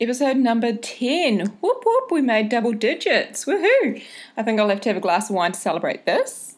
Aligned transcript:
episode 0.00 0.36
number 0.36 0.72
10. 0.72 1.46
Whoop 1.60 1.82
whoop, 1.84 2.10
we 2.10 2.20
made 2.20 2.48
double 2.48 2.72
digits. 2.72 3.44
Woohoo! 3.46 4.02
I 4.36 4.42
think 4.42 4.60
I'll 4.60 4.68
have 4.68 4.80
to 4.82 4.88
have 4.90 4.96
a 4.96 5.00
glass 5.00 5.28
of 5.28 5.34
wine 5.34 5.52
to 5.52 5.58
celebrate 5.58 6.06
this. 6.06 6.56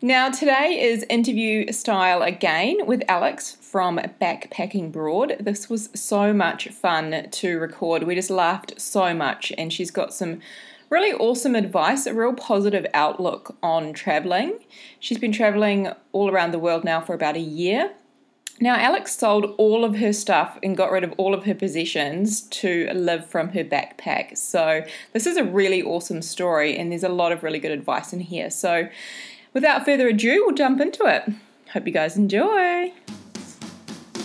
Now, 0.00 0.30
today 0.30 0.80
is 0.80 1.04
interview 1.10 1.70
style 1.72 2.22
again 2.22 2.86
with 2.86 3.02
Alex 3.06 3.56
from 3.60 3.98
Backpacking 4.20 4.92
Broad. 4.92 5.36
This 5.40 5.68
was 5.68 5.90
so 5.94 6.32
much 6.32 6.68
fun 6.68 7.28
to 7.30 7.58
record. 7.58 8.04
We 8.04 8.14
just 8.14 8.30
laughed 8.30 8.80
so 8.80 9.12
much, 9.12 9.52
and 9.58 9.70
she's 9.70 9.90
got 9.90 10.14
some 10.14 10.40
really 10.88 11.12
awesome 11.12 11.54
advice, 11.54 12.06
a 12.06 12.14
real 12.14 12.32
positive 12.32 12.86
outlook 12.94 13.56
on 13.62 13.92
traveling. 13.92 14.58
She's 14.98 15.18
been 15.18 15.32
traveling 15.32 15.92
all 16.12 16.30
around 16.30 16.52
the 16.52 16.58
world 16.58 16.84
now 16.84 17.02
for 17.02 17.14
about 17.14 17.36
a 17.36 17.40
year 17.40 17.92
now, 18.62 18.76
Alex 18.76 19.16
sold 19.16 19.54
all 19.56 19.86
of 19.86 19.96
her 19.96 20.12
stuff 20.12 20.58
and 20.62 20.76
got 20.76 20.92
rid 20.92 21.02
of 21.02 21.14
all 21.16 21.32
of 21.32 21.44
her 21.44 21.54
possessions 21.54 22.42
to 22.42 22.90
live 22.92 23.24
from 23.24 23.48
her 23.50 23.64
backpack. 23.64 24.36
So, 24.36 24.84
this 25.14 25.26
is 25.26 25.38
a 25.38 25.44
really 25.44 25.82
awesome 25.82 26.20
story, 26.20 26.76
and 26.76 26.92
there's 26.92 27.02
a 27.02 27.08
lot 27.08 27.32
of 27.32 27.42
really 27.42 27.58
good 27.58 27.70
advice 27.70 28.12
in 28.12 28.20
here. 28.20 28.50
So, 28.50 28.90
without 29.54 29.86
further 29.86 30.08
ado, 30.08 30.44
we'll 30.44 30.54
jump 30.54 30.78
into 30.78 31.06
it. 31.06 31.24
Hope 31.72 31.86
you 31.86 31.92
guys 31.92 32.18
enjoy. 32.18 32.92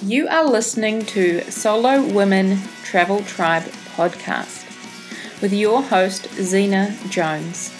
You 0.04 0.28
are 0.28 0.46
listening 0.46 1.06
to 1.08 1.40
Solo 1.50 2.02
Woman 2.12 2.60
Travel 2.84 3.22
Tribe 3.24 3.64
podcast 3.96 4.64
with 5.42 5.54
your 5.54 5.82
host, 5.82 6.28
Zena 6.34 6.94
Jones. 7.08 7.74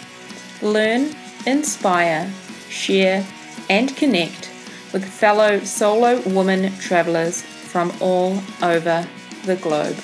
Learn, 0.62 1.14
inspire, 1.46 2.32
share, 2.70 3.26
and 3.70 3.94
connect 3.98 4.55
with 4.96 5.04
fellow 5.04 5.60
solo 5.60 6.22
woman 6.22 6.72
travelers 6.78 7.42
from 7.42 7.92
all 8.00 8.42
over 8.62 9.06
the 9.44 9.58
globe. 9.58 9.98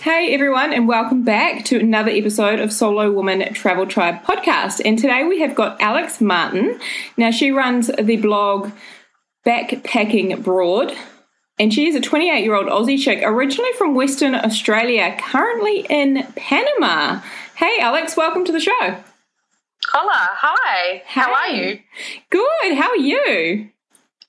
Hey 0.00 0.32
everyone, 0.32 0.72
and 0.72 0.88
welcome 0.88 1.24
back 1.24 1.66
to 1.66 1.78
another 1.78 2.10
episode 2.10 2.58
of 2.58 2.72
Solo 2.72 3.12
Woman 3.12 3.52
Travel 3.52 3.86
Tribe 3.86 4.22
podcast. 4.22 4.80
And 4.82 4.98
today 4.98 5.24
we 5.24 5.40
have 5.40 5.54
got 5.54 5.78
Alex 5.78 6.22
Martin. 6.22 6.80
Now, 7.18 7.30
she 7.30 7.50
runs 7.50 7.90
the 8.00 8.16
blog 8.16 8.70
Backpacking 9.46 10.42
Broad, 10.42 10.96
and 11.58 11.74
she 11.74 11.86
is 11.86 11.94
a 11.94 12.00
28 12.00 12.42
year 12.42 12.54
old 12.54 12.68
Aussie 12.68 12.98
chick, 12.98 13.20
originally 13.22 13.72
from 13.76 13.94
Western 13.94 14.34
Australia, 14.34 15.14
currently 15.20 15.84
in 15.90 16.26
Panama. 16.34 17.20
Hey, 17.56 17.78
Alex, 17.78 18.16
welcome 18.16 18.46
to 18.46 18.52
the 18.52 18.60
show. 18.60 18.96
Hola, 19.98 20.28
hi. 20.30 21.02
How 21.06 21.32
are 21.32 21.48
you? 21.48 21.80
Good. 22.28 22.74
How 22.74 22.90
are 22.90 22.98
you? 22.98 23.70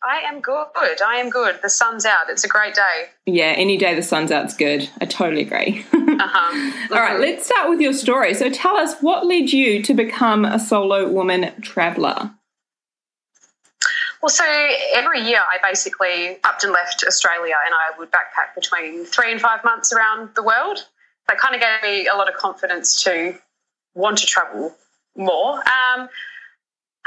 I 0.01 0.19
am 0.19 0.39
good. 0.39 1.01
I 1.05 1.17
am 1.17 1.29
good. 1.29 1.59
The 1.61 1.69
sun's 1.69 2.05
out. 2.05 2.29
It's 2.29 2.45
a 2.45 2.47
great 2.47 2.73
day. 2.73 3.07
Yeah, 3.25 3.47
any 3.47 3.75
day 3.75 3.93
the 3.93 4.01
sun's 4.01 4.31
out's 4.31 4.55
good. 4.55 4.89
I 5.01 5.05
totally 5.05 5.41
agree. 5.41 5.85
uh-huh. 5.93 6.95
All 6.95 7.01
right, 7.01 7.19
let's 7.19 7.47
start 7.47 7.69
with 7.69 7.81
your 7.81 7.91
story. 7.91 8.33
So 8.33 8.49
tell 8.49 8.77
us 8.77 8.95
what 9.01 9.25
led 9.25 9.51
you 9.51 9.83
to 9.83 9.93
become 9.93 10.45
a 10.45 10.57
solo 10.57 11.09
woman 11.09 11.51
traveller? 11.59 12.31
Well, 14.21 14.29
so 14.29 14.45
every 14.93 15.19
year 15.19 15.41
I 15.41 15.57
basically 15.61 16.37
upped 16.45 16.63
and 16.63 16.71
left 16.71 17.03
Australia 17.05 17.55
and 17.65 17.75
I 17.75 17.99
would 17.99 18.09
backpack 18.09 18.55
between 18.55 19.03
three 19.03 19.33
and 19.33 19.41
five 19.41 19.65
months 19.65 19.91
around 19.91 20.29
the 20.33 20.43
world. 20.43 20.87
That 21.27 21.37
kind 21.39 21.55
of 21.55 21.59
gave 21.59 21.83
me 21.83 22.07
a 22.07 22.15
lot 22.15 22.29
of 22.29 22.37
confidence 22.37 23.03
to 23.03 23.37
want 23.95 24.19
to 24.19 24.25
travel 24.25 24.73
more. 25.17 25.55
Um, 25.55 26.09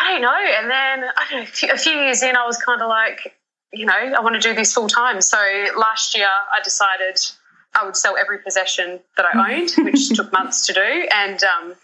I 0.00 0.12
don't 0.12 0.22
know. 0.22 0.34
And 0.34 0.70
then 0.70 1.10
I 1.16 1.26
don't 1.30 1.40
know, 1.40 1.74
a 1.74 1.78
few 1.78 1.92
years 1.92 2.22
in, 2.22 2.36
I 2.36 2.46
was 2.46 2.56
kind 2.58 2.80
of 2.80 2.88
like, 2.88 3.34
you 3.72 3.86
know, 3.86 3.94
I 3.94 4.20
want 4.20 4.34
to 4.34 4.40
do 4.40 4.54
this 4.54 4.72
full 4.72 4.88
time. 4.88 5.20
So 5.20 5.38
last 5.76 6.16
year, 6.16 6.26
I 6.26 6.62
decided 6.62 7.20
I 7.74 7.84
would 7.84 7.96
sell 7.96 8.16
every 8.16 8.38
possession 8.38 9.00
that 9.16 9.26
I 9.26 9.54
owned, 9.54 9.70
which 9.84 10.08
took 10.10 10.32
months 10.32 10.66
to 10.66 10.72
do, 10.72 11.08
and 11.14 11.40
um, 11.44 11.74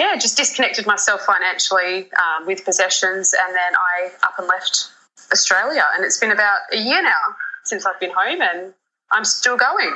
yeah, 0.00 0.16
just 0.16 0.36
disconnected 0.36 0.86
myself 0.86 1.22
financially 1.22 2.10
um, 2.14 2.46
with 2.46 2.64
possessions, 2.64 3.34
and 3.38 3.54
then 3.54 3.74
I 3.76 4.12
up 4.22 4.38
and 4.38 4.48
left 4.48 4.88
Australia. 5.30 5.84
And 5.94 6.04
it's 6.04 6.18
been 6.18 6.32
about 6.32 6.60
a 6.72 6.78
year 6.78 7.02
now 7.02 7.20
since 7.64 7.84
I've 7.84 8.00
been 8.00 8.12
home, 8.16 8.40
and 8.40 8.72
I'm 9.12 9.24
still 9.24 9.56
going. 9.56 9.92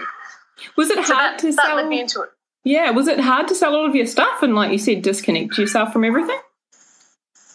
Was 0.77 0.91
it 0.91 1.05
so 1.07 1.15
hard 1.15 1.35
that, 1.35 1.39
to 1.41 1.53
that 1.53 1.67
sell? 1.67 1.77
led 1.77 1.89
me 1.89 2.01
into 2.01 2.23
it. 2.23 2.31
Yeah, 2.69 2.91
was 2.91 3.09
it 3.09 3.19
hard 3.19 3.49
to 3.49 3.55
sell 3.55 3.75
all 3.75 3.87
of 3.87 3.97
your 3.97 4.05
stuff 4.05 4.43
and, 4.43 4.55
like 4.55 4.71
you 4.71 4.77
said, 4.77 5.01
disconnect 5.01 5.57
yourself 5.57 5.91
from 5.91 6.05
everything? 6.05 6.39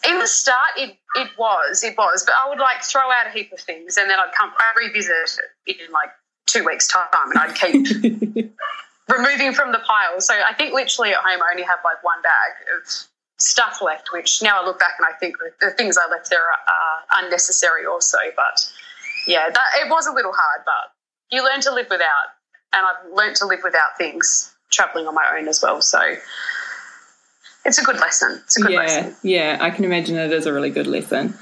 In 0.10 0.18
the 0.18 0.26
start, 0.26 0.72
it, 0.76 0.98
it 1.14 1.30
was, 1.38 1.84
it 1.84 1.96
was, 1.96 2.24
but 2.26 2.34
I 2.36 2.50
would 2.50 2.58
like 2.58 2.82
throw 2.82 3.12
out 3.12 3.28
a 3.28 3.30
heap 3.30 3.54
of 3.54 3.60
things 3.60 3.98
and 3.98 4.10
then 4.10 4.18
I'd 4.18 4.34
come, 4.36 4.50
I'd 4.58 4.74
revisit 4.76 5.40
it 5.68 5.78
in 5.80 5.92
like 5.92 6.10
two 6.48 6.66
weeks' 6.66 6.88
time 6.88 7.06
and 7.14 7.38
I'd 7.38 7.54
keep 7.54 7.74
removing 9.08 9.54
from 9.54 9.72
the 9.72 9.78
pile. 9.86 10.20
So 10.20 10.34
I 10.34 10.56
think 10.56 10.74
literally 10.74 11.12
at 11.12 11.18
home 11.18 11.44
I 11.44 11.52
only 11.52 11.64
have 11.64 11.78
like 11.86 12.04
one 12.04 12.20
bag 12.24 12.52
of 12.76 12.90
stuff 13.38 13.84
left, 13.84 14.12
which 14.12 14.42
now 14.42 14.64
I 14.64 14.66
look 14.66 14.80
back 14.80 14.94
and 14.98 15.06
I 15.08 15.16
think 15.20 15.36
the 15.62 15.70
things 15.70 15.96
I 15.96 16.10
left 16.10 16.32
there 16.32 16.42
are, 16.42 17.22
are 17.22 17.24
unnecessary 17.24 17.86
also. 17.86 18.18
But 18.36 18.68
yeah, 19.28 19.48
that, 19.48 19.86
it 19.86 19.92
was 19.92 20.08
a 20.08 20.12
little 20.12 20.34
hard, 20.34 20.64
but 20.66 20.92
you 21.30 21.44
learn 21.46 21.62
to 21.62 21.72
live 21.72 21.88
without, 21.92 22.34
and 22.74 22.84
I've 22.84 23.16
learned 23.16 23.36
to 23.36 23.46
live 23.46 23.60
without 23.64 23.96
things 23.96 24.53
traveling 24.74 25.08
on 25.08 25.16
my 25.16 25.38
own 25.38 25.48
as 25.48 25.62
well. 25.62 25.82
So 25.82 26.00
it's 27.66 27.78
a 27.78 27.84
good 27.84 28.00
lesson. 28.00 28.42
It's 28.44 28.58
a 28.58 28.62
good 28.62 28.72
yeah, 28.72 28.80
lesson. 28.80 29.16
Yeah, 29.24 29.58
I 29.62 29.70
can 29.70 29.86
imagine 29.86 30.18
it 30.18 30.32
is 30.32 30.46
a 30.46 30.54
really 30.54 30.70
good 30.70 30.88
lesson. 30.88 31.36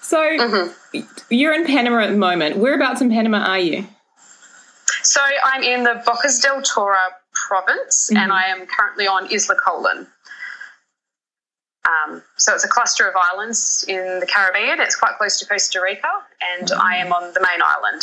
So 0.00 0.18
mm-hmm. 0.18 1.00
you're 1.30 1.54
in 1.54 1.66
Panama 1.66 2.00
at 2.00 2.10
the 2.10 2.16
moment. 2.16 2.58
Whereabouts 2.58 3.00
in 3.00 3.10
Panama 3.10 3.38
are 3.38 3.58
you? 3.58 3.86
So 5.02 5.20
I'm 5.44 5.62
in 5.62 5.82
the 5.82 6.02
Bocas 6.06 6.40
del 6.40 6.62
Toro 6.62 6.96
province 7.32 8.10
mm-hmm. 8.10 8.22
and 8.22 8.32
I 8.32 8.44
am 8.44 8.66
currently 8.66 9.06
on 9.06 9.30
Isla 9.32 9.56
Colon. 9.56 10.06
Um, 11.86 12.22
so 12.36 12.54
it's 12.54 12.64
a 12.64 12.68
cluster 12.68 13.08
of 13.08 13.14
islands 13.32 13.84
in 13.88 14.20
the 14.20 14.26
Caribbean. 14.26 14.80
It's 14.80 14.96
quite 14.96 15.16
close 15.18 15.38
to 15.38 15.46
Costa 15.46 15.80
Rica, 15.80 16.08
and 16.58 16.68
mm-hmm. 16.68 16.80
I 16.80 16.96
am 16.96 17.12
on 17.12 17.32
the 17.32 17.40
main 17.40 17.60
island 17.62 18.02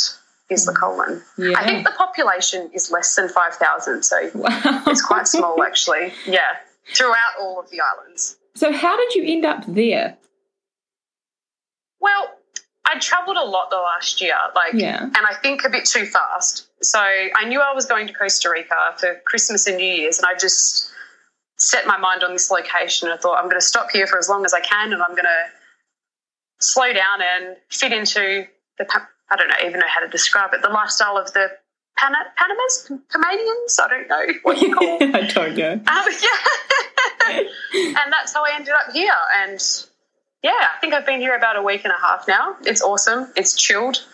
Isla 0.54 0.74
Colon. 0.74 1.22
Yeah. 1.38 1.54
I 1.58 1.66
think 1.66 1.86
the 1.86 1.94
population 1.98 2.70
is 2.74 2.92
less 2.92 3.16
than 3.16 3.30
5,000, 3.30 4.04
so 4.04 4.30
wow. 4.36 4.84
it's 4.88 5.02
quite 5.02 5.28
small 5.28 5.62
actually. 5.68 6.14
Yeah, 6.26 6.58
throughout 6.96 7.34
all 7.40 7.60
of 7.60 7.70
the 7.70 7.80
islands. 7.82 8.38
So, 8.56 8.72
how 8.72 8.96
did 8.98 9.16
you 9.16 9.24
end 9.26 9.46
up 9.46 9.64
there? 9.68 10.18
Well, 12.00 12.36
I 12.86 13.00
travelled 13.00 13.38
a 13.38 13.44
lot 13.44 13.70
the 13.70 13.78
last 13.78 14.22
year, 14.22 14.36
like, 14.56 14.74
yeah. 14.74 15.02
and 15.02 15.18
I 15.18 15.34
think 15.42 15.64
a 15.64 15.70
bit 15.70 15.86
too 15.86 16.06
fast. 16.06 16.68
So 16.82 17.00
I 17.00 17.46
knew 17.46 17.62
I 17.62 17.74
was 17.74 17.86
going 17.86 18.08
to 18.08 18.14
Costa 18.14 18.50
Rica 18.50 18.94
for 18.98 19.22
Christmas 19.26 19.68
and 19.68 19.78
New 19.78 19.86
Year's, 19.86 20.20
and 20.20 20.26
I 20.26 20.38
just 20.38 20.92
set 21.58 21.88
my 21.88 21.98
mind 21.98 22.24
on 22.24 22.34
this 22.34 22.52
location. 22.52 23.08
and 23.08 23.18
I 23.18 23.22
thought 23.22 23.38
I'm 23.38 23.46
going 23.46 23.60
to 23.60 23.66
stop 23.66 23.90
here 23.92 24.06
for 24.06 24.18
as 24.18 24.28
long 24.28 24.44
as 24.44 24.54
I 24.54 24.60
can, 24.60 24.92
and 24.92 25.02
I'm 25.02 25.12
going 25.12 25.24
to 25.24 25.44
slow 26.60 26.92
down 26.92 27.22
and 27.22 27.56
fit 27.70 27.94
into 27.94 28.46
the 28.78 28.86
I 29.34 29.36
don't 29.36 29.48
know, 29.48 29.56
even 29.66 29.80
know 29.80 29.88
how 29.88 30.02
to 30.02 30.08
describe 30.08 30.54
it. 30.54 30.62
The 30.62 30.70
lifestyle 30.70 31.18
of 31.18 31.34
the 31.34 31.48
Pan- 31.98 32.14
Panamas, 32.40 32.92
Panamanians. 33.12 33.80
I 33.80 33.88
don't 33.90 34.08
know 34.08 34.34
what 34.44 34.62
you 34.62 34.76
call. 34.76 34.98
I 35.02 35.28
don't 35.28 35.58
know. 35.58 35.82
Um, 35.94 36.06
yeah, 37.30 37.40
and 38.04 38.14
that's 38.14 38.34
how 38.34 38.44
I 38.44 38.52
ended 38.54 38.74
up 38.74 38.94
here. 38.94 39.16
And 39.38 39.60
yeah, 40.44 40.52
I 40.52 40.80
think 40.82 40.94
I've 40.94 41.06
been 41.06 41.20
here 41.20 41.36
about 41.36 41.56
a 41.56 41.64
week 41.64 41.84
and 41.84 41.94
a 41.94 42.00
half 42.00 42.28
now. 42.28 42.58
It's 42.64 42.84
awesome. 42.84 43.32
It's 43.36 43.56
chilled. 43.56 44.06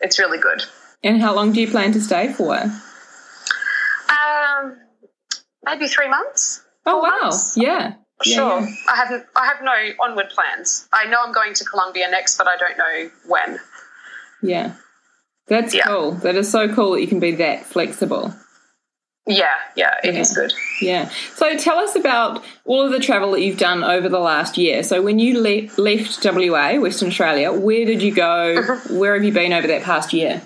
It's 0.00 0.18
really 0.18 0.38
good. 0.38 0.64
And 1.02 1.22
how 1.22 1.34
long 1.34 1.52
do 1.52 1.60
you 1.60 1.70
plan 1.70 1.92
to 1.92 2.00
stay 2.00 2.32
for? 2.32 2.56
Um, 4.08 4.76
maybe 5.64 5.88
three 5.88 6.08
months. 6.08 6.62
Oh 6.84 6.98
wow! 6.98 7.18
Months. 7.22 7.56
Yeah. 7.56 7.94
Sure. 8.22 8.60
Yeah, 8.60 8.66
yeah. 8.66 8.74
I 8.88 8.96
haven't. 8.96 9.26
I 9.36 9.46
have 9.46 9.62
no 9.62 10.04
onward 10.04 10.28
plans. 10.30 10.88
I 10.92 11.04
know 11.06 11.18
I'm 11.24 11.32
going 11.32 11.54
to 11.54 11.64
Colombia 11.64 12.10
next, 12.10 12.36
but 12.36 12.48
I 12.48 12.56
don't 12.56 12.76
know 12.76 13.10
when. 13.28 13.60
Yeah. 14.42 14.74
That's 15.46 15.74
yeah. 15.74 15.86
cool. 15.86 16.12
That 16.12 16.36
is 16.36 16.50
so 16.50 16.72
cool 16.72 16.92
that 16.92 17.00
you 17.00 17.06
can 17.06 17.20
be 17.20 17.32
that 17.36 17.64
flexible. 17.64 18.34
Yeah, 19.26 19.52
yeah, 19.76 19.94
it 20.02 20.14
yeah. 20.14 20.20
is 20.20 20.34
good. 20.34 20.54
Yeah. 20.80 21.10
So 21.34 21.54
tell 21.58 21.76
us 21.78 21.94
about 21.94 22.42
all 22.64 22.82
of 22.82 22.92
the 22.92 22.98
travel 22.98 23.32
that 23.32 23.42
you've 23.42 23.58
done 23.58 23.84
over 23.84 24.08
the 24.08 24.18
last 24.18 24.56
year. 24.56 24.82
So 24.82 25.02
when 25.02 25.18
you 25.18 25.40
le- 25.40 25.68
left 25.76 26.24
WA, 26.24 26.78
Western 26.80 27.08
Australia, 27.08 27.52
where 27.52 27.84
did 27.84 28.02
you 28.02 28.14
go? 28.14 28.56
Mm-hmm. 28.56 28.96
Where 28.96 29.14
have 29.14 29.24
you 29.24 29.32
been 29.32 29.52
over 29.52 29.66
that 29.66 29.82
past 29.82 30.14
year? 30.14 30.40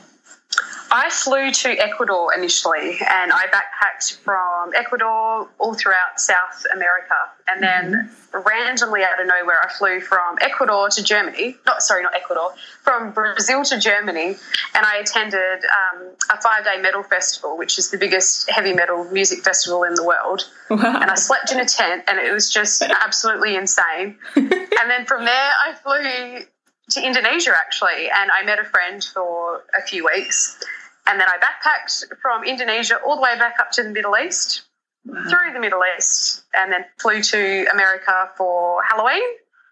I 0.95 1.09
flew 1.09 1.51
to 1.51 1.71
Ecuador 1.71 2.35
initially 2.35 2.99
and 3.01 3.33
I 3.33 3.47
backpacked 3.47 4.19
from 4.19 4.75
Ecuador 4.75 5.49
all 5.59 5.75
throughout 5.75 6.21
South 6.21 6.67
America. 6.75 7.15
And 7.49 7.63
then 7.63 8.11
mm-hmm. 8.35 8.47
randomly 8.47 9.03
out 9.03 9.19
of 9.19 9.27
nowhere, 9.27 9.57
I 9.65 9.73
flew 9.73 10.01
from 10.01 10.37
Ecuador 10.43 10.91
to 10.91 11.03
Germany. 11.03 11.57
Not, 11.65 11.81
sorry, 11.81 12.03
not 12.03 12.15
Ecuador, 12.15 12.53
from 12.83 13.11
Brazil 13.13 13.65
to 13.65 13.79
Germany. 13.79 14.37
And 14.75 14.87
I 14.87 14.97
attended 14.97 15.65
um, 15.65 16.11
a 16.31 16.39
five 16.43 16.65
day 16.65 16.79
metal 16.79 17.03
festival, 17.03 17.57
which 17.57 17.79
is 17.79 17.91
the 17.91 17.97
biggest 17.97 18.51
heavy 18.51 18.75
metal 18.75 19.05
music 19.05 19.43
festival 19.43 19.85
in 19.85 19.95
the 19.95 20.05
world. 20.05 20.43
Wow. 20.69 21.01
And 21.01 21.11
I 21.11 21.15
slept 21.15 21.53
in 21.53 21.59
a 21.59 21.65
tent 21.65 22.05
and 22.07 22.19
it 22.19 22.35
was 22.35 22.53
just 22.53 22.83
absolutely 22.83 23.57
insane. 23.57 24.19
and 24.37 24.91
then 24.91 25.07
from 25.07 25.25
there, 25.25 25.51
I 25.67 25.75
flew 25.75 26.45
to 26.91 27.07
Indonesia 27.07 27.53
actually, 27.57 28.11
and 28.15 28.31
I 28.31 28.45
met 28.45 28.59
a 28.59 28.65
friend 28.65 29.03
for 29.03 29.65
a 29.79 29.81
few 29.81 30.05
weeks. 30.15 30.63
And 31.13 31.21
then 31.21 31.29
I 31.29 31.37
backpacked 31.37 32.05
from 32.23 32.43
Indonesia 32.43 32.97
all 33.05 33.17
the 33.17 33.21
way 33.21 33.37
back 33.39 33.57
up 33.61 33.71
to 33.73 33.83
the 33.83 33.91
Middle 33.91 34.17
East, 34.17 34.63
through 35.29 35.53
the 35.53 35.61
Middle 35.61 35.83
East, 35.95 36.43
and 36.57 36.73
then 36.73 36.87
flew 36.99 37.21
to 37.21 37.67
America 37.71 38.31
for 38.35 38.83
Halloween. 38.83 39.21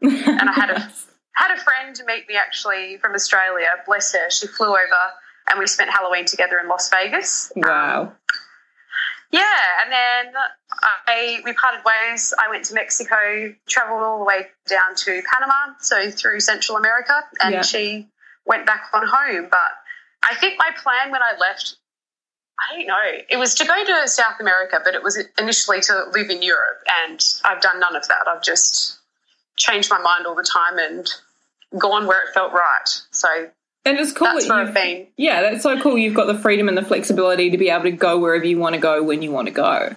and 0.03 0.51
I 0.51 0.53
had 0.53 0.69
a 0.69 0.81
had 1.33 1.51
a 1.57 1.59
friend 1.59 1.99
meet 2.07 2.29
me 2.29 2.35
actually 2.37 2.99
from 2.99 3.15
Australia. 3.15 3.69
Bless 3.87 4.13
her, 4.13 4.29
she 4.29 4.49
flew 4.49 4.67
over 4.69 5.03
and 5.49 5.59
we 5.59 5.67
spent 5.67 5.91
Halloween 5.91 6.27
together 6.27 6.59
in 6.59 6.69
Las 6.69 6.91
Vegas. 6.91 7.51
Wow. 7.57 8.03
Um, 8.03 8.13
yeah, 9.33 9.43
and 9.83 9.91
then 9.91 10.35
I 11.09 11.41
we 11.43 11.55
parted 11.55 11.81
ways. 11.87 12.35
I 12.39 12.51
went 12.51 12.67
to 12.67 12.75
Mexico, 12.75 13.55
traveled 13.67 14.03
all 14.03 14.19
the 14.19 14.25
way 14.27 14.49
down 14.69 14.95
to 14.95 15.23
Panama, 15.33 15.73
so 15.81 16.11
through 16.11 16.41
Central 16.41 16.77
America, 16.77 17.25
and 17.41 17.55
Yeah. 17.55 17.63
she 17.63 18.09
went 18.45 18.67
back 18.67 18.91
on 18.93 19.07
home. 19.07 19.49
But 19.51 19.71
I 20.23 20.35
think 20.37 20.59
my 20.59 20.71
plan 20.83 21.11
when 21.11 21.23
I 21.23 21.33
left, 21.39 21.77
I 22.59 22.77
don't 22.77 22.87
know, 22.87 23.25
it 23.29 23.37
was 23.37 23.55
to 23.57 23.65
go 23.65 23.85
to 23.85 24.09
South 24.09 24.41
America, 24.41 24.81
but 24.85 24.95
it 24.95 25.03
was 25.03 25.23
initially 25.39 25.81
to 25.83 26.05
live 26.13 26.31
in 26.31 26.43
Europe, 26.43 26.83
and 27.05 27.25
I've 27.45 27.61
done 27.61 27.81
none 27.81 27.97
of 27.97 28.07
that. 28.09 28.29
I've 28.29 28.43
just 28.43 28.99
changed 29.57 29.91
my 29.91 29.99
mind 29.99 30.27
all 30.27 30.35
the 30.35 30.43
time 30.43 30.79
and 30.79 31.09
gone 31.79 32.07
where 32.07 32.27
it 32.27 32.35
felt 32.35 32.53
right. 32.53 32.89
So 33.11 33.29
And 33.85 33.99
it's 33.99 34.13
cool 34.13 34.27
that's 34.27 34.47
that 34.47 34.51
where 34.53 34.61
you've 34.61 34.69
I've 34.69 34.75
been. 34.75 35.07
Yeah, 35.17 35.43
that's 35.43 35.63
so 35.63 35.81
cool. 35.81 35.97
You've 35.97 36.15
got 36.15 36.27
the 36.27 36.39
freedom 36.39 36.69
and 36.69 36.77
the 36.77 36.83
flexibility 36.83 37.51
to 37.51 37.59
be 37.59 37.69
able 37.69 37.85
to 37.85 37.93
go 37.93 38.19
wherever 38.19 38.45
you 38.45 38.59
want 38.59 38.75
to 38.75 38.81
go 38.81 39.03
when 39.03 39.23
you 39.23 39.31
want 39.31 39.47
to 39.47 39.55
go. 39.55 39.95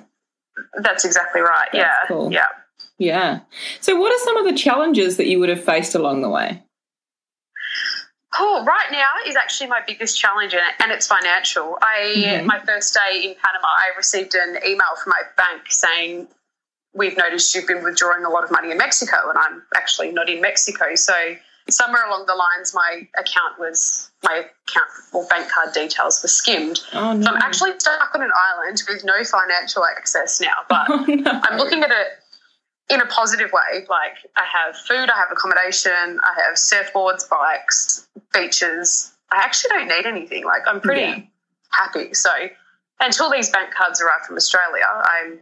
That's 0.81 1.05
exactly 1.05 1.41
right. 1.41 1.69
That's 1.71 1.83
yeah, 1.83 2.07
cool. 2.07 2.31
yeah. 2.31 2.45
Yeah. 2.99 3.39
So, 3.81 3.99
what 3.99 4.13
are 4.13 4.23
some 4.23 4.37
of 4.37 4.45
the 4.45 4.57
challenges 4.57 5.17
that 5.17 5.27
you 5.27 5.39
would 5.39 5.49
have 5.49 5.63
faced 5.63 5.95
along 5.95 6.21
the 6.21 6.29
way? 6.29 6.61
Oh, 8.39 8.63
right 8.65 8.91
now 8.91 9.09
is 9.27 9.35
actually 9.35 9.68
my 9.68 9.81
biggest 9.85 10.19
challenge, 10.19 10.53
and 10.53 10.91
it's 10.91 11.07
financial. 11.07 11.77
I 11.81 12.13
Mhm. 12.15 12.45
my 12.45 12.59
first 12.59 12.94
day 12.94 13.24
in 13.24 13.35
Panama, 13.35 13.68
I 13.68 13.91
received 13.97 14.33
an 14.35 14.59
email 14.65 14.95
from 15.01 15.12
my 15.12 15.21
bank 15.38 15.71
saying, 15.71 16.27
"We've 16.94 17.18
noticed 17.18 17.53
you've 17.53 17.68
been 17.68 17.83
withdrawing 17.83 18.25
a 18.25 18.30
lot 18.30 18.44
of 18.44 18.51
money 18.51 18.71
in 18.71 18.77
Mexico," 18.77 19.30
and 19.30 19.38
I'm 19.38 19.65
actually 19.75 20.12
not 20.12 20.30
in 20.30 20.41
Mexico. 20.41 20.95
So 20.95 21.35
somewhere 21.69 22.06
along 22.06 22.25
the 22.25 22.35
lines, 22.35 22.74
my 22.74 23.07
account 23.18 23.57
was 23.59 24.09
my 24.24 24.36
account 24.68 24.89
or 25.12 25.25
bank 25.27 25.50
card 25.50 25.74
details 25.74 26.21
were 26.21 26.27
skimmed. 26.29 26.81
Oh, 26.94 27.13
no. 27.13 27.25
So 27.25 27.31
I'm 27.33 27.41
actually 27.41 27.79
stuck 27.79 28.13
on 28.15 28.21
an 28.21 28.31
island 28.36 28.81
with 28.88 29.03
no 29.03 29.24
financial 29.24 29.86
access 29.86 30.39
now, 30.41 30.65
but. 30.68 30.88
Oh, 30.89 31.06
no. 31.07 31.39
I'm 31.44 31.57
looking 31.57 31.83
at 31.83 31.91
it 31.91 32.22
in 32.93 33.01
a 33.01 33.05
positive 33.05 33.51
way. 33.51 33.85
Like 33.89 34.17
I 34.35 34.43
have 34.45 34.75
food, 34.77 35.09
I 35.09 35.17
have 35.17 35.29
accommodation, 35.31 36.19
I 36.23 36.41
have 36.45 36.55
surfboards, 36.55 37.27
bikes, 37.29 38.07
beaches. 38.33 39.13
I 39.31 39.37
actually 39.37 39.69
don't 39.69 39.87
need 39.87 40.05
anything. 40.05 40.45
Like 40.45 40.61
I'm 40.67 40.79
pretty 40.81 41.01
Yeah. 41.01 41.19
happy. 41.71 42.13
So 42.13 42.29
until 42.99 43.31
these 43.31 43.49
bank 43.49 43.73
cards 43.73 44.01
arrive 44.01 44.25
from 44.27 44.35
Australia, 44.37 44.85
I'm 44.87 45.39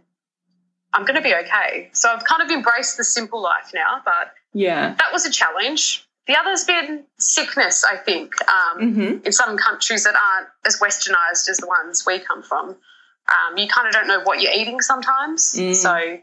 I'm 0.94 1.06
going 1.06 1.16
to 1.16 1.22
be 1.22 1.34
okay. 1.34 1.90
So 1.94 2.10
I've 2.10 2.26
kind 2.26 2.42
of 2.44 2.52
embraced 2.52 2.98
the 2.98 3.06
simple 3.06 3.42
life 3.42 3.72
now, 3.74 4.02
but 4.04 4.34
Yeah. 4.54 4.94
that 4.98 5.14
was 5.14 5.26
a 5.26 5.32
challenge. 5.32 6.06
The 6.28 6.36
other's 6.38 6.66
been 6.66 7.06
sickness, 7.18 7.86
I 7.86 7.96
think. 7.98 8.34
Um, 8.50 8.94
hmm 8.94 9.18
in 9.26 9.32
some 9.32 9.58
countries 9.58 10.04
that 10.04 10.16
aren't 10.16 10.50
as 10.66 10.80
westernized 10.80 11.48
as 11.50 11.58
the 11.58 11.68
ones 11.68 12.06
we 12.06 12.20
come 12.20 12.44
from, 12.44 12.76
um, 13.30 13.58
you 13.58 13.68
kind 13.70 13.88
of 13.88 13.94
don't 13.94 14.08
know 14.08 14.20
what 14.24 14.42
you're 14.42 14.52
eating 14.54 14.82
sometimes. 14.82 15.54
Mm. 15.58 15.76
So, 15.76 16.20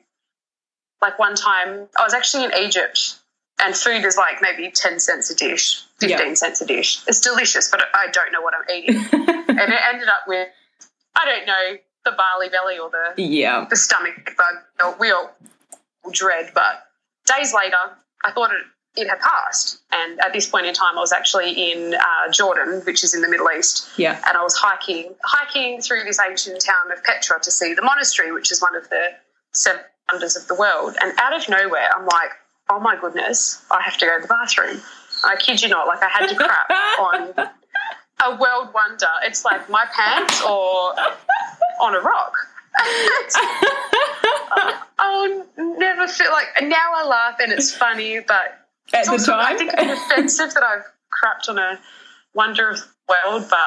like 1.03 1.19
one 1.19 1.35
time, 1.35 1.89
I 1.99 2.03
was 2.03 2.15
actually 2.15 2.45
in 2.45 2.53
Egypt, 2.61 3.17
and 3.62 3.75
food 3.75 4.05
is 4.05 4.17
like 4.17 4.41
maybe 4.41 4.71
10 4.71 5.00
cents 5.00 5.31
a 5.31 5.35
dish, 5.35 5.83
15 5.99 6.19
Yeah. 6.29 6.35
cents 6.35 6.61
a 6.61 6.67
dish. 6.67 7.00
It's 7.06 7.21
delicious, 7.21 7.71
but 7.71 7.83
I 7.95 8.06
don't 8.11 8.33
know 8.33 8.41
what 8.43 8.55
I'm 8.55 8.77
eating. 8.77 8.97
and 9.12 9.73
it 9.73 9.81
ended 9.93 10.09
up 10.09 10.23
with, 10.27 10.49
I 11.17 11.25
don't 11.25 11.47
know, 11.47 11.77
the 12.05 12.12
Bali 12.12 12.49
belly 12.49 12.79
or 12.79 12.91
the, 12.91 13.21
yeah. 13.23 13.67
the 13.69 13.77
stomach 13.77 14.37
bug. 14.37 14.95
We 15.00 15.11
all 15.11 15.35
dread, 16.12 16.50
but 16.55 16.85
days 17.27 17.53
later, 17.53 17.77
I 18.25 18.31
thought 18.33 18.50
it, 18.50 19.00
it 19.00 19.09
had 19.09 19.21
passed. 19.21 19.81
And 19.93 20.19
at 20.21 20.33
this 20.33 20.49
point 20.49 20.67
in 20.67 20.75
time, 20.75 20.97
I 20.97 21.00
was 21.00 21.12
actually 21.12 21.50
in 21.73 21.95
uh, 21.95 22.33
Jordan, 22.33 22.81
which 22.85 23.05
is 23.05 23.15
in 23.15 23.21
the 23.23 23.29
Middle 23.29 23.49
East, 23.56 23.89
Yeah. 23.97 24.21
and 24.27 24.37
I 24.37 24.43
was 24.43 24.55
hiking 24.56 25.15
hiking 25.25 25.81
through 25.81 26.05
this 26.05 26.19
ancient 26.21 26.61
town 26.65 26.91
of 26.93 27.03
Petra 27.05 27.39
to 27.41 27.50
see 27.50 27.75
the 27.75 27.83
monastery, 27.83 28.33
which 28.33 28.50
is 28.50 28.61
one 28.62 28.75
of 28.75 28.89
the 28.89 29.09
seven 29.53 29.83
wonders 30.10 30.37
of 30.37 30.46
the 30.49 30.55
world. 30.55 30.96
And 31.02 31.12
out 31.19 31.34
of 31.34 31.49
nowhere, 31.49 31.88
I'm 31.94 32.06
like, 32.06 32.31
oh 32.70 32.81
my 32.81 32.96
goodness, 33.00 33.64
I 33.70 33.81
have 33.82 33.96
to 33.99 34.06
go 34.06 34.16
to 34.16 34.22
the 34.22 34.28
bathroom. 34.28 34.81
I 35.25 35.37
kid 35.37 35.62
you 35.62 35.69
not, 35.69 35.87
like 35.87 36.02
I 36.02 36.08
had 36.08 36.26
to 36.28 36.34
crap 36.37 36.70
on 37.00 37.34
a 38.25 38.37
world 38.40 38.69
wonder. 38.75 39.08
It's 39.25 39.44
like 39.44 39.69
my 39.69 39.84
pants 39.94 40.40
or 40.43 40.94
on 41.81 41.94
a 41.94 42.00
rock. 42.00 42.32
I'll 44.99 45.44
never 45.56 46.06
feel 46.08 46.31
like 46.31 46.46
now 46.62 46.93
I 46.94 47.04
laugh 47.06 47.37
and 47.40 47.52
it's 47.52 47.75
funny, 47.75 48.20
but 48.20 48.58
At 48.93 49.00
it's 49.00 49.06
the 49.06 49.12
also, 49.12 49.34
I 49.34 49.56
time? 49.56 49.58
think 49.58 49.72
it's 49.76 50.00
offensive 50.02 50.54
that 50.54 50.62
I've 50.62 50.84
crapped 51.22 51.49
on 51.49 51.58
a 51.58 51.78
wonder 52.34 52.70
of 52.70 52.78
the 52.78 52.87
world, 53.25 53.46
but 53.50 53.58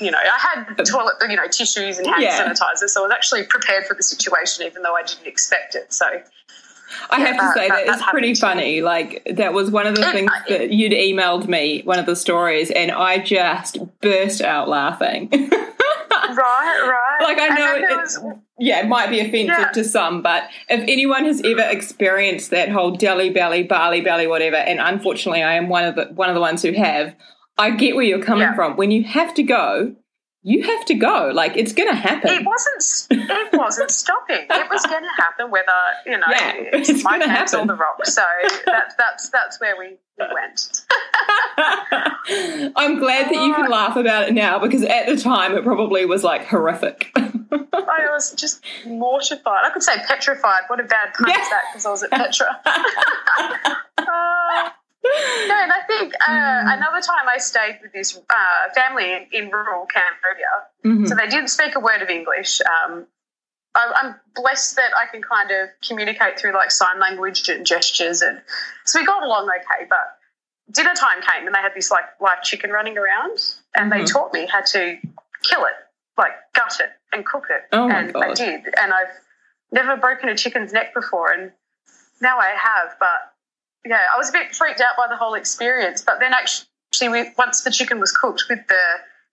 you 0.00 0.10
know, 0.10 0.18
I 0.18 0.38
had 0.38 0.84
toilet, 0.86 1.14
you 1.28 1.36
know, 1.36 1.46
tissues 1.48 1.98
and 1.98 2.06
hand 2.06 2.22
Yeah. 2.22 2.38
sanitizer, 2.44 2.88
so 2.88 3.02
I 3.02 3.06
was 3.06 3.12
actually 3.12 3.44
prepared 3.44 3.86
for 3.86 3.94
the 3.94 4.02
situation, 4.02 4.64
even 4.66 4.82
though 4.82 4.94
I 4.94 5.02
didn't 5.02 5.26
expect 5.26 5.74
it. 5.74 5.92
So 5.92 6.06
I 7.10 7.20
have 7.20 7.36
to 7.36 7.52
say 7.54 7.68
that- 7.68 7.86
that, 7.86 7.96
is 7.98 8.02
pretty 8.04 8.34
funny. 8.34 8.80
Like 8.80 9.22
that 9.34 9.52
was 9.52 9.70
one 9.70 9.86
of 9.86 9.94
the 9.94 10.08
It- 10.08 10.12
things 10.12 10.30
I- 10.34 10.48
that 10.50 10.70
you'd 10.70 10.92
emailed 10.92 11.46
me, 11.48 11.82
one 11.84 11.98
of 11.98 12.06
the 12.06 12.16
stories, 12.16 12.70
and 12.70 12.90
I 12.90 13.18
just 13.18 13.78
burst 14.00 14.40
out 14.40 14.68
laughing. 14.68 15.28
right, 15.32 16.80
right. 16.88 17.18
like 17.22 17.40
I 17.40 17.48
know 17.48 17.74
it, 17.76 17.96
was- 17.96 18.20
yeah, 18.58 18.80
it 18.80 18.88
might 18.88 19.10
be 19.10 19.20
offensive 19.20 19.56
Yeah. 19.58 19.68
to 19.72 19.84
some, 19.84 20.22
but 20.22 20.44
if 20.68 20.80
anyone 20.88 21.24
has 21.24 21.40
ever 21.44 21.62
experienced 21.62 22.50
that 22.50 22.68
whole 22.70 22.90
Delhi 22.90 23.30
belly, 23.30 23.62
Bali 23.62 24.00
belly, 24.00 24.26
whatever, 24.26 24.56
and 24.56 24.80
unfortunately 24.80 25.42
I 25.42 25.54
am 25.54 25.68
one 25.68 25.84
of 25.84 25.94
the 25.94 26.06
one 26.14 26.28
of 26.28 26.34
the 26.34 26.40
ones 26.40 26.62
who 26.62 26.72
have, 26.72 27.14
I 27.58 27.70
get 27.70 27.96
where 27.96 28.04
you're 28.04 28.22
coming 28.22 28.42
Yeah. 28.42 28.54
from. 28.54 28.76
When 28.76 28.90
you 28.90 29.02
have 29.04 29.34
to 29.34 29.42
go, 29.42 29.94
you 30.42 30.62
have 30.62 30.84
to 30.86 30.94
go. 30.94 31.30
Like 31.34 31.56
it's 31.56 31.72
gonna 31.72 31.94
happen. 31.94 32.30
it 32.30 32.44
wasn't. 32.46 33.20
It 33.30 33.52
wasn't 33.52 33.90
stopping. 33.90 34.46
It 34.48 34.70
was 34.70 34.82
going 34.86 35.02
to 35.02 35.22
happen, 35.22 35.50
whether 35.50 35.72
you 36.06 36.16
know 36.16 36.26
Yeah, 36.30 36.52
it's, 36.56 36.88
it's 36.88 37.04
my 37.04 37.18
pants 37.18 37.52
or 37.54 37.66
the 37.66 37.74
rock. 37.74 38.04
So 38.06 38.22
that, 38.66 38.94
that's 38.96 39.28
that's 39.30 39.60
where 39.60 39.76
we, 39.76 39.96
we 40.18 40.26
went. 40.32 40.84
I'm 42.76 42.98
glad 42.98 43.26
that 43.26 43.34
you 43.34 43.54
can 43.54 43.68
laugh 43.70 43.96
about 43.96 44.28
it 44.28 44.34
now 44.34 44.58
because 44.58 44.82
at 44.84 45.06
the 45.06 45.16
time 45.16 45.54
it 45.56 45.64
probably 45.64 46.04
was 46.06 46.22
like 46.24 46.46
horrific. 46.46 47.10
I 47.16 48.06
was 48.10 48.32
just 48.34 48.62
mortified. 48.86 49.64
I 49.64 49.70
could 49.70 49.82
say 49.82 49.96
petrified. 50.06 50.62
What 50.68 50.80
a 50.80 50.84
bad 50.84 51.14
pun 51.14 51.28
Yeah. 51.30 51.40
is 51.40 51.48
that? 51.50 51.62
Because 51.72 51.86
I 51.86 51.90
was 51.90 52.02
at 52.04 52.10
Petra. 52.12 52.60
Uh, 53.98 54.70
no, 55.04 55.54
and 55.62 55.72
I 55.72 55.80
think 55.86 56.12
uh, 56.14 56.30
Mm. 56.30 56.76
another 56.78 57.00
time 57.00 57.28
I 57.28 57.38
stayed 57.38 57.78
with 57.82 57.92
this 57.92 58.16
uh, 58.30 58.72
family 58.74 59.12
in, 59.12 59.26
in 59.32 59.50
rural 59.50 59.86
Cambodia. 59.86 60.66
Mhm. 60.84 61.08
So 61.08 61.14
they 61.14 61.28
didn't 61.28 61.48
speak 61.48 61.74
a 61.76 61.80
word 61.80 62.02
of 62.02 62.08
English. 62.10 62.60
Um, 62.62 63.06
I, 63.74 63.92
I'm 63.96 64.14
blessed 64.34 64.76
that 64.76 64.90
I 64.96 65.06
can 65.06 65.22
kind 65.22 65.50
of 65.50 65.68
communicate 65.86 66.38
through 66.38 66.52
like 66.52 66.70
sign 66.70 66.98
language 66.98 67.48
and 67.48 67.64
gestures, 67.64 68.22
and 68.22 68.40
so 68.84 68.98
we 69.00 69.06
got 69.06 69.22
along 69.22 69.48
okay. 69.48 69.86
But 69.88 70.18
dinner 70.74 70.94
time 70.94 71.20
came, 71.22 71.46
and 71.46 71.54
they 71.54 71.60
had 71.60 71.74
this 71.74 71.90
like 71.90 72.04
live 72.20 72.42
chicken 72.42 72.70
running 72.70 72.98
around, 72.98 73.38
and 73.76 73.90
they 73.92 74.00
Mhm. 74.02 74.12
taught 74.12 74.32
me 74.32 74.46
how 74.46 74.62
to 74.62 74.98
kill 75.44 75.64
it, 75.64 75.74
like 76.16 76.32
gut 76.54 76.80
it 76.80 76.90
and 77.12 77.24
cook 77.24 77.46
it, 77.50 77.62
Oh 77.72 77.88
and 77.88 78.16
I 78.16 78.34
did. 78.34 78.74
And 78.78 78.92
I've 78.92 79.14
never 79.70 79.96
broken 79.96 80.28
a 80.28 80.36
chicken's 80.36 80.72
neck 80.72 80.92
before, 80.92 81.30
and 81.30 81.52
now 82.20 82.38
I 82.38 82.48
have. 82.48 82.96
But 82.98 83.32
yeah, 83.86 84.00
I 84.12 84.16
was 84.16 84.28
a 84.28 84.32
bit 84.32 84.54
freaked 84.54 84.80
out 84.80 84.96
by 84.96 85.06
the 85.08 85.16
whole 85.16 85.34
experience. 85.34 86.02
But 86.02 86.18
then 86.20 86.32
actually, 86.32 87.08
we, 87.08 87.30
once 87.38 87.62
the 87.62 87.70
chicken 87.70 88.00
was 88.00 88.12
cooked 88.12 88.44
with 88.48 88.60
the 88.68 88.82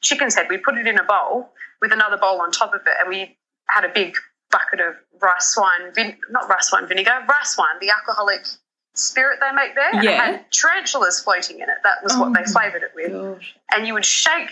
chicken's 0.02 0.36
head, 0.36 0.48
we 0.50 0.58
put 0.58 0.78
it 0.78 0.88
in 0.88 0.98
a 1.00 1.04
bowl 1.04 1.50
with 1.82 1.92
another 1.92 2.18
bowl 2.18 2.42
on 2.42 2.52
top 2.52 2.74
of 2.74 2.82
it, 2.86 2.94
and 3.00 3.10
we 3.10 3.38
had 3.68 3.84
a 3.84 3.90
big 3.90 4.16
bucket 4.52 4.80
of 4.80 4.96
rice 5.22 5.56
wine, 5.58 5.94
vin- 5.94 6.18
not 6.30 6.48
rice 6.50 6.72
wine 6.72 6.88
vinegar, 6.88 7.12
rice 7.28 7.58
wine, 7.58 7.76
the 7.82 7.90
alcoholic 7.90 8.46
spirit 8.94 9.40
they 9.42 9.52
make 9.54 9.76
there. 9.76 9.90
And 9.92 10.00
it 10.00 10.06
Yeah. 10.06 10.26
had 10.26 10.52
tarantulas 10.52 11.20
floating 11.20 11.58
in 11.60 11.70
it. 11.70 11.78
That 11.84 12.02
was 12.04 12.14
Oh 12.16 12.22
what 12.22 12.34
they 12.34 12.42
oh 12.48 12.52
flavoured 12.52 12.84
it 12.84 12.92
with. 12.96 13.12
Gosh. 13.12 13.56
And 13.74 13.86
you 13.86 13.94
would 13.94 14.06
shake 14.06 14.50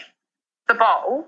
the 0.67 0.73
bowl, 0.73 1.27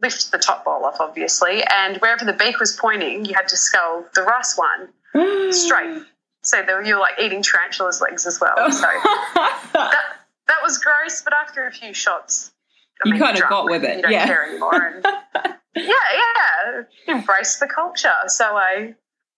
lift 0.00 0.30
the 0.30 0.38
top 0.38 0.64
bowl 0.64 0.84
off, 0.84 0.98
obviously, 1.00 1.62
and 1.64 1.96
wherever 1.98 2.24
the 2.24 2.32
beak 2.32 2.58
was 2.58 2.72
pointing, 2.74 3.24
you 3.26 3.34
had 3.34 3.48
to 3.48 3.56
scull 3.56 4.06
the 4.14 4.22
rice 4.22 4.56
wine 4.56 4.88
straight. 5.52 6.02
So 6.42 6.62
they 6.66 6.72
were, 6.74 6.82
you 6.82 6.94
were 6.96 7.00
like 7.00 7.18
eating 7.20 7.42
tarantula's 7.42 8.00
legs 8.00 8.26
as 8.26 8.40
well. 8.40 8.56
So 8.70 8.80
that, 9.74 10.02
that 10.48 10.58
was 10.62 10.78
gross, 10.78 11.22
but 11.22 11.32
after 11.32 11.66
a 11.66 11.72
few 11.72 11.94
shots, 11.94 12.52
I 13.04 13.08
You 13.08 13.14
mean, 13.14 13.22
kinda 13.22 13.40
got 13.48 13.64
with 13.66 13.84
it, 13.84 13.96
You 13.96 14.02
don't 14.02 14.12
yeah. 14.12 14.26
care 14.26 14.48
anymore. 14.48 14.74
And 14.74 15.04
yeah, 15.76 15.92
yeah, 16.14 16.82
embrace 17.08 17.58
the 17.58 17.66
culture. 17.68 18.12
So 18.26 18.44
I, 18.56 18.94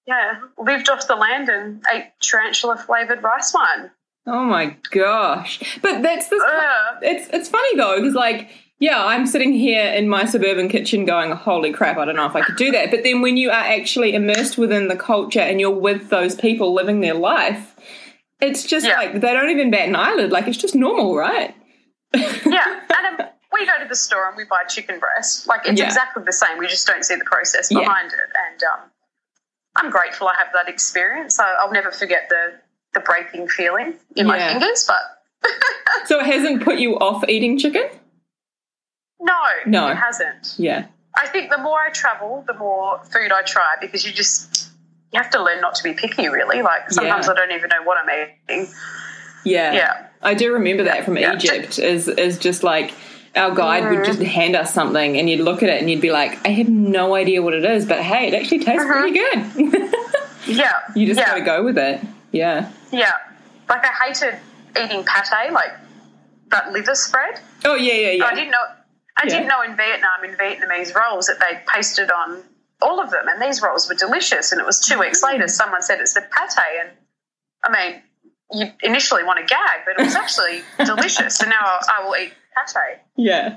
yeah, 0.06 0.40
lived 0.58 0.88
off 0.88 1.06
the 1.06 1.14
land 1.16 1.49
and 1.49 1.82
ate 1.92 2.12
tarantula 2.23 2.76
flavored 2.76 3.23
rice 3.23 3.52
wine. 3.54 3.90
oh 4.26 4.42
my 4.44 4.76
gosh! 4.90 5.78
But 5.82 6.00
that's 6.02 6.28
the 6.28 6.37
Ugh. 6.42 6.99
it's 7.02 7.28
it's 7.32 7.49
funny 7.50 7.76
though 7.76 7.96
because 7.96 8.14
like 8.14 8.49
Yeah, 8.81 9.02
I'm 9.04 9.26
sitting 9.26 9.52
here 9.52 9.93
in 9.93 10.09
my 10.09 10.25
suburban 10.25 10.69
kitchen 10.69 11.04
going, 11.04 11.31
holy 11.33 11.73
crap, 11.73 11.97
I 11.97 12.04
don't 12.04 12.16
know 12.16 12.26
if 12.26 12.35
I 12.35 12.43
could 12.43 12.57
do 12.57 12.73
that. 12.73 12.90
But 12.90 13.02
then 13.04 13.23
when 13.23 13.37
you 13.37 13.50
are 13.50 13.52
actually 13.64 14.14
immersed 14.14 14.59
within 14.59 14.88
the 14.88 14.97
culture 14.97 15.40
and 15.40 15.61
you're 15.61 15.71
with 15.71 16.11
those 16.11 16.35
people 16.35 16.75
living 16.75 17.00
their 17.00 17.14
life, 17.14 17.76
it's 18.40 18.64
just 18.64 18.85
Yeah. 18.85 18.97
like 18.97 19.12
they 19.21 19.33
don't 19.33 19.50
even 19.50 19.71
bat 19.71 19.88
an 19.88 19.95
eyelid. 19.97 20.33
Like 20.33 20.49
it's 20.49 20.57
just 20.59 20.75
normal, 20.75 21.16
right? 21.16 21.54
Yeah, 22.14 22.21
and 22.45 23.21
um, 23.21 23.26
we 23.52 23.64
go 23.64 23.73
to 23.81 23.88
the 23.88 23.95
store 23.95 24.26
and 24.28 24.37
we 24.37 24.45
buy 24.45 24.64
chicken 24.69 24.99
breast. 24.99 25.47
Like 25.47 25.62
it's 25.66 25.78
Yeah. 25.81 25.87
exactly 25.87 26.25
the 26.25 26.33
same. 26.33 26.59
We 26.59 26.66
just 26.66 26.87
don't 26.87 27.04
see 27.04 27.14
the 27.14 27.25
process 27.25 27.71
Yeah. 27.71 27.78
behind 27.81 28.09
it. 28.12 28.19
And 28.19 28.62
um, 28.64 28.90
I'm 29.76 29.90
grateful 29.90 30.26
I 30.28 30.35
have 30.37 30.49
that 30.52 30.69
experience. 30.69 31.38
I, 31.38 31.49
I'll 31.61 31.73
never 31.73 31.93
forget 31.93 32.28
the 32.28 32.59
the 32.93 33.00
breaking 33.00 33.49
feeling 33.49 33.95
in 34.16 34.26
my 34.26 34.38
fingers. 34.38 34.85
But 34.87 35.50
So 36.07 36.21
it 36.21 36.26
hasn't 36.26 36.62
put 36.62 36.78
you 36.78 36.97
off 36.99 37.25
eating 37.28 37.57
chicken? 37.59 37.85
No, 39.25 39.40
No. 39.66 39.88
it 39.88 39.97
hasn't. 39.97 40.54
Yeah. 40.59 40.87
I 41.16 41.26
think 41.28 41.50
the 41.50 41.59
more 41.59 41.78
I 41.81 41.90
travel, 41.90 42.45
the 42.47 42.54
more 42.54 43.00
food 43.04 43.31
I 43.33 43.43
try 43.43 43.75
because 43.81 44.04
you 44.07 44.12
just 44.12 44.69
you 45.12 45.21
have 45.21 45.31
to 45.31 45.43
learn 45.43 45.61
not 45.61 45.75
to 45.76 45.83
be 45.85 45.93
picky. 45.95 46.28
Really, 46.28 46.61
like 46.62 46.90
sometimes 46.90 47.26
Yeah. 47.26 47.33
I 47.33 47.37
don't 47.37 47.52
even 47.52 47.69
know 47.71 47.83
what 47.85 47.97
I'm 47.99 48.09
eating. 48.49 48.73
Yeah. 49.45 49.73
Yeah. 49.73 50.07
I 50.23 50.35
do 50.35 50.52
remember 50.52 50.85
that 50.85 51.04
from 51.04 51.16
Yeah. 51.16 51.35
Egypt 51.35 51.78
is 51.78 52.09
is 52.09 52.38
just 52.38 52.62
like 52.64 52.93
our 53.37 53.52
guide 53.54 53.88
would 53.90 54.00
Mm. 54.00 54.07
just 54.07 54.21
hand 54.23 54.54
us 54.57 54.73
something 54.73 55.16
and 55.19 55.28
you'd 55.28 55.40
look 55.40 55.62
at 55.62 55.69
it 55.69 55.81
and 55.81 55.90
you'd 55.90 56.00
be 56.00 56.12
like, 56.12 56.38
I 56.47 56.50
have 56.50 56.69
no 56.69 57.14
idea 57.14 57.43
what 57.43 57.52
it 57.54 57.64
is, 57.64 57.85
but 57.87 58.00
hey, 58.00 58.28
it 58.28 58.35
actually 58.35 58.61
tastes 58.61 58.85
Mhm. 58.85 58.90
pretty 58.90 59.19
good. 59.19 59.95
Yeah, 60.47 60.73
you 60.95 61.07
just 61.07 61.19
yeah. 61.19 61.26
gotta 61.26 61.40
go 61.40 61.64
with 61.64 61.78
it. 61.78 62.00
Yeah. 62.31 62.69
Yeah, 62.93 63.12
like 63.69 63.83
I 63.83 64.04
hated 64.09 64.38
eating 64.78 65.02
pate, 65.04 65.52
like 65.52 65.73
that 66.50 66.71
liver 66.71 66.95
spread. 66.95 67.40
Oh 67.64 67.76
yeah, 67.76 67.95
yeah, 67.95 68.11
yeah. 68.11 68.25
I 68.26 68.35
didn't 68.35 68.50
know. 68.50 68.59
I 69.16 69.26
Yeah. 69.26 69.35
didn't 69.35 69.49
know 69.49 69.62
in 69.62 69.76
Vietnam 69.76 70.25
in 70.25 70.35
Vietnamese 70.37 70.94
rolls 70.94 71.26
that 71.26 71.38
they 71.40 71.61
pasted 71.73 72.11
on 72.11 72.42
all 72.83 73.00
of 73.00 73.11
them, 73.11 73.28
and 73.28 73.40
these 73.40 73.62
rolls 73.62 73.88
were 73.88 73.94
delicious. 73.94 74.52
And 74.52 74.61
it 74.61 74.66
was 74.66 74.78
two 74.80 74.99
weeks 74.99 75.21
Mm. 75.23 75.33
later, 75.33 75.49
someone 75.49 75.83
said 75.83 76.00
it's 76.00 76.14
the 76.14 76.23
pate, 76.23 76.80
and 76.80 76.90
I 77.64 77.71
mean, 77.71 78.02
you 78.52 78.73
initially 78.83 79.23
want 79.25 79.38
to 79.40 79.44
gag, 79.47 79.80
but 79.87 79.99
it 79.99 80.04
was 80.04 80.14
actually 80.16 80.62
delicious. 80.85 81.37
So 81.37 81.47
now 81.47 81.61
I, 81.61 81.80
I 82.00 82.04
will 82.04 82.16
eat 82.16 82.35
pate. 82.75 82.99
Yeah. 83.16 83.56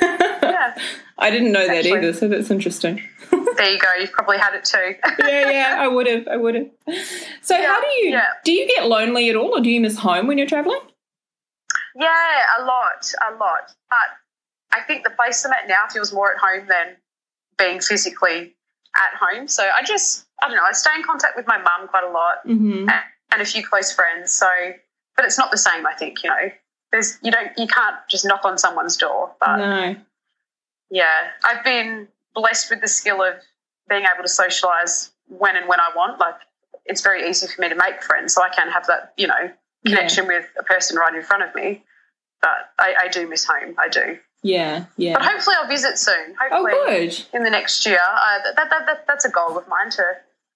Yeah, 0.00 0.74
I 1.18 1.30
didn't 1.30 1.52
know 1.52 1.66
that 1.66 1.86
either, 1.86 2.12
so 2.12 2.26
that's 2.28 2.50
interesting. 2.50 3.02
there 3.30 3.70
you 3.70 3.78
go. 3.78 3.88
You've 4.00 4.10
probably 4.12 4.36
had 4.38 4.54
it 4.54 4.64
too. 4.64 4.96
yeah, 5.24 5.50
yeah, 5.50 5.76
I 5.78 5.86
would 5.86 6.06
have, 6.08 6.26
I 6.28 6.36
would 6.36 6.56
have. 6.56 6.66
So 7.42 7.56
Yeah, 7.56 7.68
how 7.68 7.80
do 7.80 7.86
you 7.86 8.10
yeah. 8.10 8.26
do 8.44 8.50
you 8.52 8.66
get 8.66 8.86
lonely 8.86 9.30
at 9.30 9.36
all 9.36 9.56
or 9.56 9.60
do 9.60 9.70
you 9.70 9.80
miss 9.80 9.96
home 9.98 10.26
when 10.26 10.38
you're 10.38 10.46
traveling? 10.48 10.80
Yeah, 11.94 12.42
a 12.58 12.64
lot, 12.64 13.12
a 13.30 13.34
lot. 13.36 13.72
But 13.88 14.08
I 14.76 14.82
think 14.86 15.04
the 15.04 15.10
place 15.10 15.44
I'm 15.44 15.52
at 15.52 15.68
now 15.68 15.84
feels 15.92 16.12
more 16.12 16.32
at 16.32 16.38
home 16.38 16.66
than 16.68 16.96
being 17.58 17.80
physically 17.80 18.54
at 18.96 19.18
home. 19.18 19.48
So 19.48 19.62
I 19.62 19.82
just, 19.82 20.26
I 20.42 20.48
don't 20.48 20.56
know, 20.56 20.62
I 20.68 20.72
stay 20.72 20.90
in 20.96 21.02
contact 21.02 21.36
with 21.36 21.46
my 21.46 21.58
mum 21.58 21.88
quite 21.88 22.04
a 22.04 22.10
lot 22.10 22.46
Mm-hmm. 22.46 22.88
and, 22.88 23.00
and 23.32 23.42
a 23.42 23.44
few 23.44 23.66
close 23.66 23.92
friends. 23.92 24.32
So, 24.32 24.48
but 25.16 25.24
it's 25.24 25.38
not 25.38 25.50
the 25.50 25.58
same, 25.58 25.86
I 25.86 25.94
think, 25.94 26.22
you 26.22 26.30
know. 26.30 26.50
There's, 26.92 27.18
you 27.22 27.30
don't, 27.32 27.50
you 27.58 27.66
can't 27.66 27.96
just 28.08 28.24
knock 28.24 28.44
on 28.44 28.58
someone's 28.58 28.96
door. 28.96 29.32
But 29.40 29.56
No. 29.56 29.96
yeah, 30.90 31.10
I've 31.44 31.64
been 31.64 32.08
blessed 32.34 32.70
with 32.70 32.80
the 32.80 32.88
skill 32.88 33.22
of 33.22 33.34
being 33.88 34.02
able 34.04 34.22
to 34.22 34.28
socialize 34.28 35.10
when 35.28 35.56
and 35.56 35.68
when 35.68 35.80
I 35.80 35.90
want. 35.96 36.20
Like, 36.20 36.36
it's 36.84 37.00
very 37.02 37.28
easy 37.28 37.46
for 37.48 37.60
me 37.60 37.68
to 37.68 37.74
make 37.74 38.02
friends, 38.02 38.34
so 38.34 38.42
I 38.42 38.48
can 38.50 38.70
have 38.70 38.86
that, 38.86 39.12
you 39.16 39.26
know, 39.26 39.50
connection 39.84 40.26
with 40.28 40.46
a 40.58 40.62
person 40.62 40.96
right 40.96 41.14
in 41.14 41.22
front 41.22 41.42
of 41.42 41.54
me. 41.54 41.82
But 42.40 42.70
I, 42.78 42.94
I 43.04 43.08
do 43.08 43.28
miss 43.28 43.44
home. 43.44 43.74
I 43.78 43.88
do. 43.88 44.18
Yeah, 44.42 44.84
yeah. 44.96 45.14
But 45.14 45.22
hopefully, 45.24 45.56
I'll 45.60 45.68
visit 45.68 45.98
soon. 45.98 46.34
Oh, 46.52 46.64
good. 46.86 47.18
in 47.34 47.42
the 47.42 47.50
next 47.50 47.84
year. 47.86 47.98
Uh, 47.98 48.38
that, 48.44 48.56
that, 48.70 48.86
that, 48.86 49.04
that's 49.06 49.24
a 49.24 49.30
goal 49.30 49.58
of 49.58 49.66
mine 49.68 49.90
to 49.90 50.02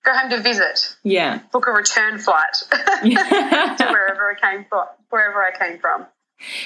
go 0.05 0.13
home 0.17 0.31
to 0.31 0.41
visit, 0.41 0.95
Yeah. 1.03 1.41
book 1.53 1.67
a 1.67 1.73
return 1.73 2.19
flight 2.19 2.55
to 2.71 3.87
wherever 3.91 4.31
I 4.31 4.35
came 4.41 4.65
from. 4.69 4.87
Wherever 5.11 5.43
I 5.43 5.51
came 5.59 5.79
from. 5.79 6.07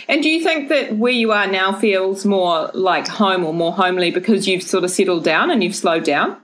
and 0.08 0.22
do 0.22 0.28
you 0.28 0.42
think 0.44 0.68
that 0.68 0.96
where 0.96 1.12
you 1.12 1.32
are 1.32 1.46
now 1.46 1.72
feels 1.72 2.24
more 2.24 2.70
like 2.74 3.08
home 3.08 3.44
or 3.44 3.54
more 3.54 3.72
homely 3.72 4.10
because 4.10 4.46
you've 4.46 4.62
sort 4.62 4.84
of 4.84 4.90
settled 4.90 5.24
down 5.24 5.50
and 5.50 5.64
you've 5.64 5.74
slowed 5.76 6.04
down? 6.04 6.36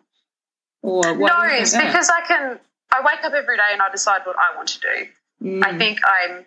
Or 0.83 1.03
what? 1.15 1.29
no, 1.29 1.49
do 1.49 1.55
you 1.57 1.67
think 1.67 1.67
it's 1.67 1.77
because 1.77 2.11
I 2.11 2.27
can. 2.27 2.59
I 2.93 3.03
wake 3.05 3.23
up 3.25 3.35
every 3.35 3.57
day 3.57 3.63
and 3.73 3.83
I 3.83 3.91
decide 3.91 4.23
what 4.25 4.37
I 4.37 4.57
want 4.57 4.69
to 4.71 4.81
do. 4.81 5.47
Mm, 5.47 5.65
I 5.65 5.79
think 5.79 5.99
I'm 6.05 6.45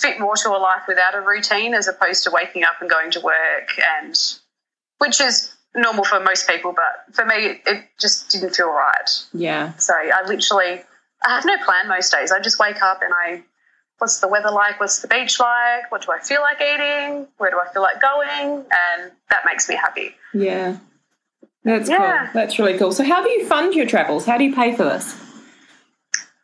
fit 0.00 0.18
more 0.20 0.34
to 0.36 0.48
a 0.50 0.58
life 0.58 0.82
without 0.88 1.14
a 1.14 1.20
routine 1.20 1.74
as 1.74 1.88
opposed 1.88 2.24
to 2.24 2.30
waking 2.30 2.64
up 2.64 2.80
and 2.80 2.90
going 2.90 3.10
to 3.10 3.20
work 3.20 3.68
and 3.98 4.16
which 4.98 5.20
is 5.20 5.52
normal 5.74 6.04
for 6.04 6.20
most 6.20 6.46
people 6.48 6.72
but 6.72 7.14
for 7.14 7.24
me 7.24 7.60
it 7.66 7.84
just 8.00 8.30
didn't 8.30 8.54
feel 8.54 8.70
right 8.70 9.10
yeah. 9.32 9.72
so 9.76 9.92
i 9.94 10.22
literally 10.26 10.80
i 11.26 11.30
have 11.34 11.44
no 11.44 11.56
plan 11.64 11.88
most 11.88 12.12
days 12.12 12.30
i 12.32 12.38
just 12.40 12.58
wake 12.58 12.80
up 12.82 13.00
and 13.02 13.12
i 13.14 13.42
what's 13.98 14.20
the 14.20 14.28
weather 14.28 14.50
like 14.50 14.78
what's 14.80 15.00
the 15.00 15.08
beach 15.08 15.38
like 15.40 15.90
what 15.90 16.02
do 16.02 16.12
i 16.12 16.18
feel 16.20 16.40
like 16.40 16.60
eating 16.60 17.26
where 17.38 17.50
do 17.50 17.58
i 17.58 17.72
feel 17.72 17.82
like 17.82 18.00
going 18.00 18.50
and 18.50 19.10
that 19.30 19.42
makes 19.46 19.68
me 19.68 19.74
happy 19.74 20.14
Yeah. 20.32 20.76
That's 21.64 21.88
Yeah. 21.88 21.96
cool. 22.26 22.30
That's 22.34 22.58
really 22.58 22.76
cool. 22.76 22.92
So 22.92 23.04
how 23.04 23.22
do 23.24 23.30
you 23.30 23.46
fund 23.46 23.72
your 23.72 23.86
travels? 23.86 24.26
How 24.26 24.36
do 24.36 24.44
you 24.44 24.54
pay 24.54 24.76
for 24.76 24.84
this? 24.84 25.16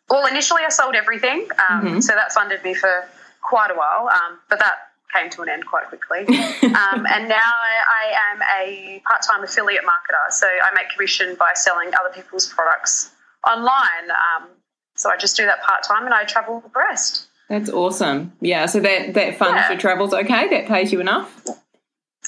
well 0.08 0.26
initially 0.26 0.62
i 0.66 0.68
sold 0.70 0.94
everything 0.94 1.46
um, 1.68 1.84
Mhm. 1.86 2.02
so 2.02 2.14
that 2.14 2.32
funded 2.32 2.62
me 2.64 2.74
for 2.74 3.06
quite 3.42 3.70
a 3.70 3.74
while 3.74 4.08
um, 4.08 4.38
but 4.48 4.58
that 4.58 4.76
came 5.14 5.28
to 5.30 5.42
an 5.42 5.48
end 5.48 5.66
quite 5.66 5.86
quickly 5.88 6.20
um, 6.62 7.06
and 7.06 7.28
now 7.28 7.34
I, 7.36 7.74
I 7.88 8.32
am 8.32 8.42
a 8.62 9.02
part-time 9.04 9.42
affiliate 9.42 9.82
marketer. 9.82 10.30
So 10.32 10.46
I 10.46 10.72
make 10.74 10.88
commission 10.90 11.34
by 11.38 11.50
selling 11.54 11.88
other 11.98 12.14
people's 12.14 12.46
products 12.46 13.10
online. 13.44 14.10
Um, 14.10 14.48
so 14.94 15.10
I 15.10 15.16
just 15.16 15.36
do 15.36 15.46
that 15.46 15.62
part-time, 15.62 16.04
and 16.04 16.14
I 16.14 16.24
travel 16.24 16.60
the 16.60 16.70
rest. 16.78 17.26
That's 17.48 17.70
awesome. 17.70 18.32
Yeah, 18.40 18.66
so 18.66 18.78
that 18.80 19.14
that 19.14 19.36
funds 19.36 19.56
Yeah. 19.56 19.70
your 19.70 19.78
travels 19.80 20.14
okay? 20.14 20.48
That 20.48 20.68
pays 20.68 20.92
you 20.92 21.00
enough? 21.00 21.42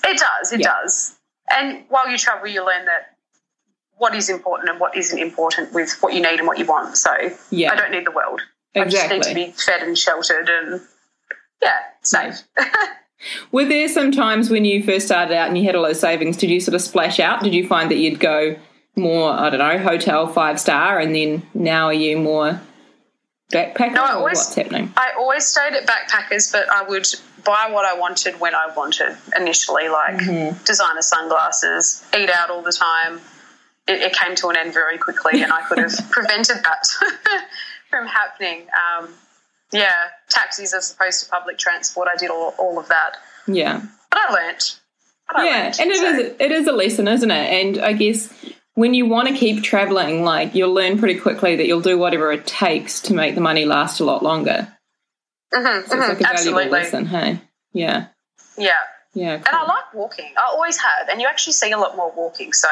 It 0.04 0.18
does. 0.18 0.52
It 0.52 0.60
Yeah. 0.60 0.68
does. 0.82 1.14
And 1.56 1.84
while 1.88 2.08
you 2.08 2.18
travel, 2.18 2.48
you 2.48 2.66
learn 2.66 2.86
that 2.86 3.16
what 3.96 4.14
is 4.16 4.28
important 4.28 4.70
and 4.70 4.80
what 4.80 4.96
isn't 4.96 5.18
important 5.18 5.72
with 5.72 5.96
what 6.00 6.14
you 6.14 6.20
need 6.20 6.38
and 6.40 6.48
what 6.48 6.58
you 6.58 6.64
want. 6.64 6.96
So 6.96 7.14
Yeah. 7.50 7.70
I 7.70 7.76
don't 7.76 7.92
need 7.92 8.06
the 8.06 8.10
world. 8.10 8.40
Exactly. 8.74 9.16
I 9.16 9.18
just 9.20 9.34
need 9.34 9.44
to 9.46 9.52
be 9.52 9.52
fed 9.62 9.82
and 9.82 9.96
sheltered 9.96 10.48
and 10.48 10.80
yeah, 11.62 11.78
safe. 12.02 12.40
Were 13.52 13.64
there 13.64 13.86
some 13.88 14.10
times 14.10 14.50
when 14.50 14.64
you 14.64 14.82
first 14.82 15.06
started 15.06 15.34
out 15.36 15.48
and 15.48 15.56
you 15.56 15.64
had 15.64 15.74
a 15.76 15.80
low 15.80 15.92
savings, 15.92 16.36
did 16.36 16.50
you 16.50 16.60
sort 16.60 16.74
of 16.74 16.80
splash 16.82 17.20
out? 17.20 17.42
Did 17.42 17.54
you 17.54 17.66
find 17.66 17.90
that 17.90 17.96
you'd 17.98 18.18
go 18.18 18.56
more, 18.96 19.30
I 19.32 19.48
don't 19.50 19.60
know, 19.60 19.78
hotel 19.78 20.26
five 20.26 20.58
star 20.58 20.98
and 20.98 21.14
then 21.14 21.42
now 21.54 21.86
are 21.86 21.92
you 21.94 22.18
more 22.18 22.60
backpacker 23.52 23.92
No, 23.94 24.02
I 24.02 24.12
or 24.12 24.16
always- 24.18 24.38
what's 24.38 24.54
happening? 24.56 24.92
I 24.96 25.12
always 25.16 25.46
stayed 25.46 25.74
at 25.74 25.86
backpackers, 25.86 26.50
but 26.50 26.68
I 26.68 26.82
would 26.82 27.06
buy 27.44 27.68
what 27.70 27.84
I 27.84 27.94
wanted 27.94 28.40
when 28.40 28.54
I 28.54 28.66
wanted 28.76 29.16
initially, 29.38 29.88
like 29.88 30.16
Mhm. 30.16 30.64
designer 30.64 31.02
sunglasses, 31.02 32.04
eat 32.16 32.30
out 32.30 32.50
all 32.50 32.62
the 32.62 32.72
time. 32.72 33.20
It, 33.86 34.00
it 34.00 34.12
came 34.14 34.34
to 34.36 34.48
an 34.48 34.56
end 34.56 34.72
very 34.74 34.96
quickly, 34.98 35.42
and 35.42 35.52
I 35.52 35.62
could 35.62 35.78
have 35.78 35.92
prevented 36.10 36.56
that 36.64 36.86
from 37.90 38.06
happening. 38.06 38.66
Um, 38.72 39.14
yeah, 39.72 39.94
taxis 40.28 40.72
as 40.74 40.92
opposed 40.92 41.24
to 41.24 41.30
public 41.30 41.58
transport, 41.58 42.08
I 42.12 42.16
did 42.16 42.30
all, 42.30 42.54
all 42.58 42.78
of 42.78 42.88
that. 42.88 43.16
Yeah. 43.46 43.80
But 44.10 44.20
I 44.20 44.32
learnt. 44.32 44.80
But 45.26 45.36
I 45.36 45.44
yeah, 45.48 45.62
learnt, 45.64 45.80
and 45.80 45.90
it 45.90 45.96
so- 45.96 46.06
is 46.12 46.32
it 46.40 46.52
is 46.52 46.66
a 46.68 46.72
lesson, 46.72 47.08
isn't 47.08 47.30
it? 47.30 47.34
And 47.34 47.78
I 47.84 47.92
guess 47.92 48.32
when 48.74 48.94
you 48.94 49.06
want 49.06 49.28
to 49.28 49.34
keep 49.34 49.62
traveling, 49.62 50.24
like 50.24 50.54
you'll 50.54 50.72
learn 50.74 50.98
pretty 50.98 51.18
quickly 51.18 51.56
that 51.56 51.66
you'll 51.66 51.80
do 51.80 51.96
whatever 51.98 52.32
it 52.32 52.46
takes 52.46 53.00
to 53.02 53.14
make 53.14 53.34
the 53.34 53.40
money 53.40 53.64
last 53.64 54.00
a 54.00 54.04
lot 54.04 54.22
longer. 54.22 54.68
Mhm, 55.54 55.64
So 55.64 55.78
it's 55.78 55.88
mhm, 55.94 55.98
like 55.98 56.08
a 56.08 56.14
valuable 56.14 56.28
absolutely. 56.30 56.70
lesson, 56.70 57.06
hey? 57.06 57.40
Yeah, 57.72 58.06
Yeah. 58.56 58.72
Yeah. 59.14 59.34
And 59.34 59.46
I 59.48 59.62
like 59.64 59.92
walking. 59.94 60.32
I 60.36 60.44
always 60.50 60.76
have. 60.78 61.08
And 61.10 61.20
you 61.20 61.26
actually 61.26 61.52
see 61.52 61.70
a 61.72 61.78
lot 61.78 61.96
more 61.96 62.12
walking. 62.16 62.52
So 62.52 62.68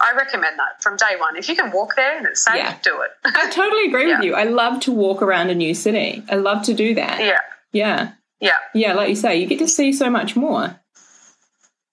I 0.00 0.12
recommend 0.16 0.58
that 0.58 0.82
from 0.82 0.96
day 0.96 1.16
one. 1.18 1.36
If 1.36 1.48
you 1.48 1.56
can 1.56 1.72
walk 1.72 1.96
there 1.96 2.16
and 2.16 2.26
it's 2.26 2.44
safe, 2.44 2.54
Yeah. 2.56 2.76
do 2.82 3.00
it. 3.02 3.10
I 3.24 3.50
totally 3.50 3.86
agree 3.86 4.06
with 4.14 4.22
you. 4.24 4.34
I 4.34 4.44
love 4.44 4.80
to 4.82 4.92
walk 4.92 5.20
around 5.22 5.50
a 5.50 5.54
new 5.54 5.74
city. 5.74 6.22
I 6.30 6.36
love 6.36 6.62
to 6.64 6.74
do 6.74 6.94
that. 6.94 7.20
yeah. 7.20 7.38
Yeah, 7.72 8.12
Yeah. 8.40 8.56
yeah. 8.74 8.92
Like 8.94 9.08
you 9.10 9.14
say, 9.16 9.36
you 9.36 9.46
get 9.46 9.58
to 9.60 9.68
see 9.68 9.92
so 9.92 10.10
much 10.10 10.34
more. 10.36 10.80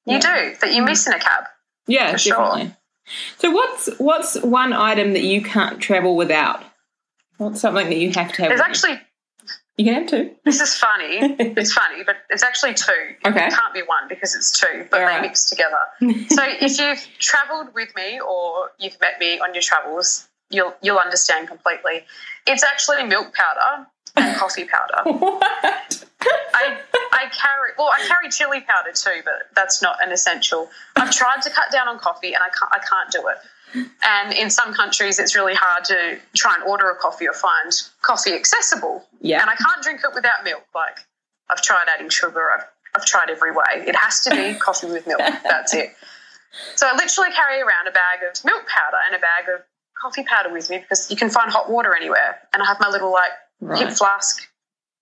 You 0.06 0.16
Yeah. 0.16 0.20
do 0.52 0.56
that 0.62 0.74
you 0.74 0.84
miss 0.84 1.06
in 1.08 1.14
a 1.14 1.20
cab. 1.20 1.44
Yeah, 1.88 2.12
For 2.14 2.18
sure. 2.18 2.38
definitely. 2.38 2.74
So 3.38 3.52
what's 3.52 3.90
what's 4.00 4.36
one 4.42 4.74
item 4.74 5.14
that 5.14 5.24
you 5.24 5.42
can't 5.42 5.80
travel 5.80 6.16
without? 6.18 6.64
What's 7.38 7.62
something 7.62 7.88
that 7.88 7.98
you 7.98 8.12
have 8.12 8.32
to 8.34 8.42
have? 8.42 8.50
There's 8.50 8.60
actually? 8.62 9.00
You 9.78 9.86
can 9.86 9.94
have 9.94 10.08
two. 10.08 10.32
this 10.44 10.60
is 10.60 10.76
funny. 10.76 11.18
it's 11.40 11.72
funny, 11.74 12.04
but 12.04 12.18
it's 12.30 12.44
actually 12.44 12.74
two. 12.74 12.92
Okay. 13.26 13.46
It 13.48 13.54
can't 13.54 13.74
be 13.74 13.82
one 13.82 14.08
because 14.10 14.36
it's 14.36 14.52
two, 14.60 14.86
but 14.90 15.02
All 15.02 15.08
they 15.08 15.14
right. 15.14 15.22
mix 15.22 15.50
together. 15.50 15.78
so 16.30 16.44
if 16.44 16.80
you've 16.80 17.08
travelled 17.20 17.74
with 17.74 17.90
me 17.96 18.20
or 18.20 18.72
you've 18.80 19.00
met 19.00 19.20
me 19.20 19.40
on 19.40 19.54
your 19.54 19.62
travels, 19.62 20.28
you'll 20.50 20.74
you'll 20.82 20.98
understand 20.98 21.48
completely. 21.48 22.04
It's 22.48 22.64
actually 22.64 23.04
milk 23.04 23.34
powder 23.34 23.88
and 24.16 24.36
coffee 24.44 24.66
powder. 24.66 25.10
what? 25.20 26.04
I 26.54 26.78
I 27.14 27.26
carry 27.32 27.72
well, 27.78 27.90
I 27.94 28.04
carry 28.08 28.30
chili 28.30 28.62
powder 28.62 28.92
too, 28.94 29.22
but 29.24 29.50
that's 29.56 29.82
not 29.82 29.98
an 30.04 30.12
essential. 30.12 30.70
I've 30.96 31.12
tried 31.12 31.42
to 31.44 31.50
cut 31.52 31.72
down 31.72 31.88
on 31.88 32.00
coffee, 32.00 32.34
and 32.34 32.44
I 32.44 32.50
can't. 32.50 32.72
I 32.72 32.80
can't 32.80 33.12
do 33.12 33.28
it. 33.28 33.38
And 34.04 34.34
in 34.34 34.50
some 34.50 34.74
countries, 34.74 35.20
it's 35.20 35.36
really 35.36 35.54
hard 35.56 35.84
to 35.86 36.18
try 36.36 36.56
and 36.56 36.64
order 36.64 36.90
a 36.90 36.96
coffee 36.96 37.28
or 37.28 37.34
find 37.34 37.72
coffee 38.02 38.34
accessible. 38.34 39.06
Yeah. 39.22 39.42
And 39.42 39.50
I 39.50 39.56
can't 39.56 39.82
drink 39.84 40.02
it 40.04 40.12
without 40.16 40.44
milk. 40.44 40.64
Like 40.74 41.00
I've 41.50 41.62
tried 41.62 41.86
adding 41.94 42.10
sugar. 42.10 42.50
I've 42.52 42.66
I've 42.96 43.06
tried 43.06 43.30
every 43.30 43.52
way. 43.52 43.64
It 43.86 43.96
has 43.96 44.22
to 44.22 44.30
be 44.32 44.54
coffee 44.60 44.88
with 44.88 45.06
milk. 45.06 45.20
That's 45.44 45.74
it. 45.74 45.94
So 46.76 46.88
I 46.88 46.96
literally 46.96 47.32
carry 47.32 47.62
around 47.62 47.88
a 47.88 47.92
bag 47.92 48.20
of 48.30 48.44
milk 48.46 48.66
powder 48.68 48.98
and 49.06 49.16
a 49.16 49.20
bag 49.20 49.46
of 49.54 49.62
coffee 50.02 50.24
powder 50.24 50.52
with 50.52 50.70
me 50.70 50.80
because 50.80 51.12
you 51.12 51.18
can 51.18 51.30
find 51.30 51.52
hot 51.52 51.70
water 51.70 51.96
anywhere. 51.96 52.40
And 52.54 52.64
I 52.64 52.66
have 52.66 52.80
my 52.80 52.90
little 52.90 53.12
like 53.12 53.32
Right. 53.60 53.88
hip 53.88 53.98
flask, 53.98 54.48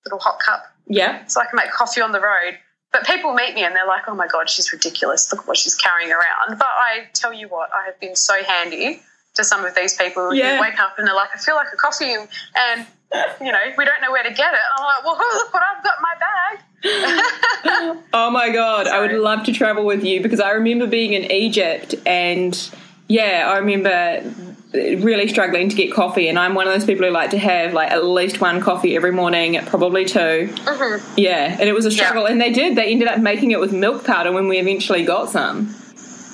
little 0.06 0.20
hot 0.20 0.40
cup, 0.40 0.64
Yeah. 0.88 1.26
so 1.28 1.42
I 1.42 1.46
can 1.46 1.58
make 1.58 1.72
coffee 1.72 2.00
on 2.02 2.12
the 2.14 2.22
road. 2.22 2.58
But 2.96 3.06
people 3.06 3.34
meet 3.34 3.54
me 3.56 3.66
and 3.66 3.76
they're 3.76 3.86
like, 3.86 4.04
"Oh 4.08 4.16
my 4.16 4.26
god, 4.26 4.50
she's 4.50 4.72
ridiculous! 4.72 5.30
Look 5.30 5.46
what 5.50 5.58
she's 5.58 5.76
carrying 5.76 6.14
around." 6.14 6.58
But 6.58 6.70
I 6.70 7.10
tell 7.12 7.34
you 7.34 7.50
what, 7.50 7.70
I 7.76 7.88
have 7.88 8.00
been 8.00 8.16
so 8.16 8.42
handy 8.42 9.02
to 9.34 9.44
some 9.44 9.66
of 9.66 9.76
these 9.76 9.98
people 9.98 10.34
Yeah. 10.34 10.56
who 10.56 10.62
wake 10.62 10.80
up 10.80 10.98
and 10.98 11.06
they're 11.06 11.14
like, 11.14 11.28
"I 11.36 11.38
feel 11.38 11.56
like 11.58 11.68
a 11.74 11.76
coffee," 11.76 12.14
and 12.14 12.86
you 13.42 13.52
know, 13.52 13.60
we 13.78 13.84
don't 13.84 14.00
know 14.02 14.14
where 14.14 14.24
to 14.24 14.30
get 14.32 14.54
it. 14.54 14.60
I'm 14.78 14.86
like, 14.86 15.04
"Well, 15.04 15.18
look 15.36 15.54
what 15.54 15.62
I've 15.62 15.84
got 15.84 15.96
in 15.98 16.04
my 16.10 16.16
bag." 16.26 17.98
Oh 18.14 18.30
my 18.32 18.50
god, 18.50 18.88
I 18.88 19.02
would 19.02 19.12
love 19.12 19.44
to 19.44 19.52
travel 19.52 19.86
with 19.86 20.02
you 20.06 20.22
because 20.24 20.40
I 20.40 20.52
remember 20.52 20.88
being 20.88 21.12
in 21.12 21.30
Egypt 21.30 21.96
and 22.06 22.58
yeah, 23.10 23.52
I 23.54 23.58
remember 23.58 24.24
really 25.04 25.28
struggling 25.28 25.70
to 25.70 25.76
get 25.76 25.92
coffee 25.94 26.28
and 26.30 26.38
I'm 26.38 26.54
one 26.56 26.68
of 26.68 26.74
those 26.74 26.86
people 26.86 27.06
who 27.06 27.12
like 27.12 27.30
to 27.32 27.38
have 27.40 27.74
like 27.74 27.92
at 27.92 28.04
least 28.06 28.42
one 28.42 28.62
coffee 28.62 28.96
every 28.96 29.12
morning, 29.12 29.60
probably 29.66 30.06
2 30.06 30.20
Mhm. 30.20 31.02
Yeah, 31.18 31.58
and 31.60 31.68
it 31.70 31.74
was 31.74 31.86
a 31.86 31.92
struggle 31.92 32.24
Yeah. 32.24 32.32
and 32.32 32.42
they 32.42 32.52
did. 32.52 32.76
They 32.76 32.88
ended 32.92 33.08
up 33.08 33.20
making 33.20 33.52
it 33.52 33.60
with 33.60 33.72
milk 33.72 34.04
powder 34.06 34.32
when 34.32 34.48
we 34.48 34.58
eventually 34.60 35.04
got 35.04 35.30
some. 35.30 35.74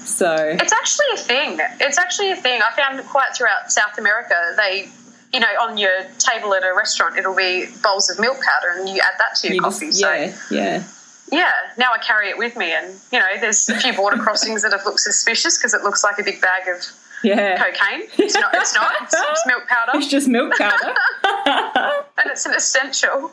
So 0.05 0.33
It's 0.35 0.73
actually 0.73 1.05
a 1.13 1.17
thing. 1.17 1.59
It's 1.79 1.97
actually 1.97 2.31
a 2.31 2.35
thing. 2.35 2.61
I 2.61 2.75
found 2.75 3.05
quite 3.07 3.35
throughout 3.35 3.71
South 3.71 3.97
America. 3.97 4.35
They, 4.57 4.89
you 5.33 5.39
know, 5.39 5.47
on 5.61 5.77
your 5.77 5.91
table 6.19 6.53
at 6.53 6.63
a 6.63 6.73
restaurant, 6.75 7.17
it'll 7.17 7.35
be 7.35 7.67
bowls 7.83 8.09
of 8.09 8.19
milk 8.19 8.37
powder, 8.37 8.77
and 8.79 8.89
you 8.89 9.01
add 9.01 9.13
that 9.19 9.35
to 9.37 9.47
your 9.47 9.55
you 9.55 9.61
coffee. 9.61 9.87
just, 9.87 9.99
so 9.99 10.11
yeah, 10.11 10.33
yeah. 10.49 10.83
yeah, 11.31 11.51
now 11.77 11.91
I 11.93 11.99
carry 11.99 12.29
it 12.29 12.37
with 12.37 12.57
me, 12.57 12.73
and 12.73 12.93
you 13.11 13.19
know, 13.19 13.25
there's 13.39 13.69
a 13.69 13.79
few 13.79 13.93
border 13.93 14.17
crossings 14.23 14.63
that 14.63 14.71
have 14.73 14.85
looked 14.85 14.99
suspicious 14.99 15.57
because 15.57 15.73
it 15.73 15.83
looks 15.83 16.03
like 16.03 16.19
a 16.19 16.23
big 16.23 16.41
bag 16.41 16.67
of 16.67 16.83
Yeah. 17.23 17.57
cocaine. 17.57 18.07
It's 18.17 18.33
not. 18.35 18.53
It's 18.55 18.73
not. 18.73 18.91
It's, 19.01 19.13
it's 19.31 19.45
milk 19.47 19.67
powder, 19.67 19.91
It's 19.95 20.07
just 20.07 20.27
milk 20.27 20.53
powder. 20.57 20.93
and 21.45 22.31
it's 22.31 22.45
an 22.45 22.53
essential. 22.55 23.31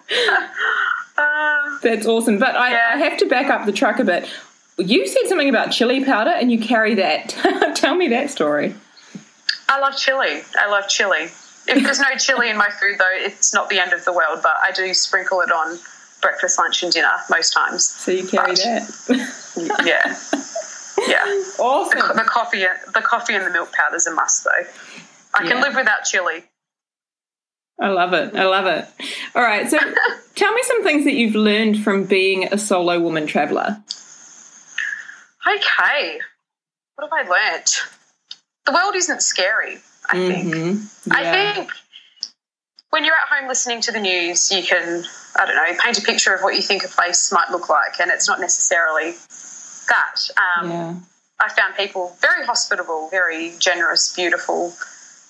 uh, 1.17 1.79
That's 1.83 2.07
awesome. 2.07 2.39
But 2.39 2.57
I, 2.57 2.71
Yeah. 2.71 2.91
I 2.95 2.97
have 2.99 3.19
to 3.19 3.27
back 3.27 3.49
up 3.51 3.67
the 3.67 3.73
truck 3.73 3.99
a 3.99 4.05
bit. 4.05 4.29
You 4.79 5.07
said 5.09 5.27
something 5.27 5.49
about 5.49 5.73
chili 5.73 6.05
powder 6.05 6.31
and 6.31 6.53
you 6.53 6.59
carry 6.61 6.95
that. 6.97 7.31
Tell 7.75 7.95
me 7.97 8.09
that 8.09 8.31
story. 8.31 8.75
I 9.69 9.81
love 9.81 9.97
chili. 9.97 10.41
I 10.57 10.69
love 10.71 10.89
chili. 10.89 11.25
If 11.71 11.83
there's 11.83 12.01
no 12.01 12.15
chili 12.17 12.49
in 12.49 12.57
my 12.57 12.71
food, 12.71 12.97
though, 12.99 13.05
it's 13.13 13.53
not 13.53 13.69
the 13.69 13.79
end 13.81 13.93
of 13.93 14.05
the 14.05 14.13
world. 14.13 14.39
But 14.43 14.55
I 14.63 14.71
do 14.73 14.95
sprinkle 14.95 15.41
it 15.41 15.51
on 15.51 15.79
breakfast, 16.23 16.59
lunch, 16.59 16.83
and 16.83 16.93
dinner 16.93 17.11
most 17.29 17.53
times. 17.53 17.85
So 17.89 18.11
you 18.13 18.27
carry 18.27 18.53
But- 18.53 18.57
that. 18.59 19.83
Yeah, 19.85 20.15
yeah. 21.07 21.25
The, 21.59 21.63
awesome. 21.63 22.17
the 22.17 22.25
coffee, 22.25 22.65
the 22.95 23.01
coffee, 23.03 23.35
and 23.35 23.45
the 23.47 23.51
milk 23.51 23.73
powder's 23.73 24.07
a 24.07 24.13
must, 24.15 24.45
though. 24.45 24.51
I 25.35 25.39
can 25.47 25.59
Yeah. 25.59 25.63
live 25.63 25.75
without 25.77 26.05
chili. 26.05 26.45
I 27.81 27.89
love 27.89 28.13
it. 28.13 28.35
I 28.35 28.45
love 28.45 28.67
it. 28.67 28.87
All 29.37 29.43
right. 29.43 29.69
So 29.71 29.79
tell 30.35 30.53
me 30.53 30.63
some 30.65 30.83
things 30.83 31.05
that 31.05 31.15
you've 31.15 31.35
learned 31.37 31.83
from 31.85 32.05
being 32.05 32.53
a 32.53 32.59
solo 32.59 32.99
woman 32.99 33.27
traveler. 33.27 33.83
Okay, 35.47 36.21
what 36.97 37.09
have 37.11 37.27
I 37.27 37.29
learnt? 37.29 37.71
The 38.67 38.73
world 38.73 38.97
isn't 38.97 39.23
scary. 39.23 39.79
I 40.09 40.15
think. 40.17 40.55
Mhm. 40.55 41.13
I 41.13 41.23
Yeah. 41.23 41.33
think 41.55 41.71
when 42.91 43.05
you're 43.05 43.15
at 43.15 43.29
home 43.39 43.49
listening 43.49 43.81
to 43.83 43.93
the 43.93 44.01
news, 44.01 44.51
you 44.51 44.63
can, 44.63 45.05
I 45.37 45.47
don't 45.47 45.55
know, 45.57 45.79
paint 45.83 45.99
a 45.99 46.03
picture 46.03 46.35
of 46.35 46.43
what 46.43 46.57
you 46.57 46.63
think 46.63 46.85
a 46.85 46.89
place 46.89 47.31
might 47.31 47.51
look 47.51 47.69
like, 47.69 48.01
and 48.01 48.11
it's 48.11 48.27
not 48.27 48.41
necessarily 48.41 49.17
that. 49.89 50.29
Um, 50.37 50.71
Yeah. 50.71 50.95
I 51.41 51.49
found 51.51 51.77
people 51.77 52.17
very 52.21 52.45
hospitable, 52.45 53.09
very 53.11 53.53
generous, 53.59 54.13
beautiful. 54.13 54.75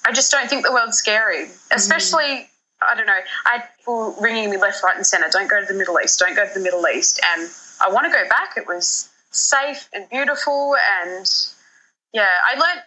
I 0.06 0.12
just 0.12 0.32
don't 0.32 0.48
think 0.48 0.64
the 0.64 0.72
world's 0.72 0.96
scary, 0.96 1.48
especially. 1.70 2.48
I 2.80 2.94
don't 2.94 3.06
know. 3.06 3.20
I 3.44 3.58
had 3.58 3.68
people 3.76 4.16
ringing 4.20 4.50
me 4.50 4.56
left, 4.56 4.82
right, 4.82 4.96
and 4.96 5.06
centre. 5.06 5.28
Don't 5.30 5.50
go 5.50 5.60
to 5.60 5.66
the 5.66 5.78
Middle 5.78 5.98
East. 6.00 6.18
Don't 6.18 6.34
go 6.34 6.46
to 6.46 6.54
the 6.54 6.60
Middle 6.60 6.86
East. 6.88 7.20
And 7.34 7.50
I 7.80 7.90
want 7.92 8.06
to 8.06 8.12
go 8.12 8.26
back. 8.28 8.56
It 8.56 8.66
was 8.66 9.10
safe 9.32 9.88
and 9.92 10.08
beautiful. 10.08 10.76
And 11.02 11.26
yeah, 12.14 12.30
I 12.44 12.58
learned 12.58 12.82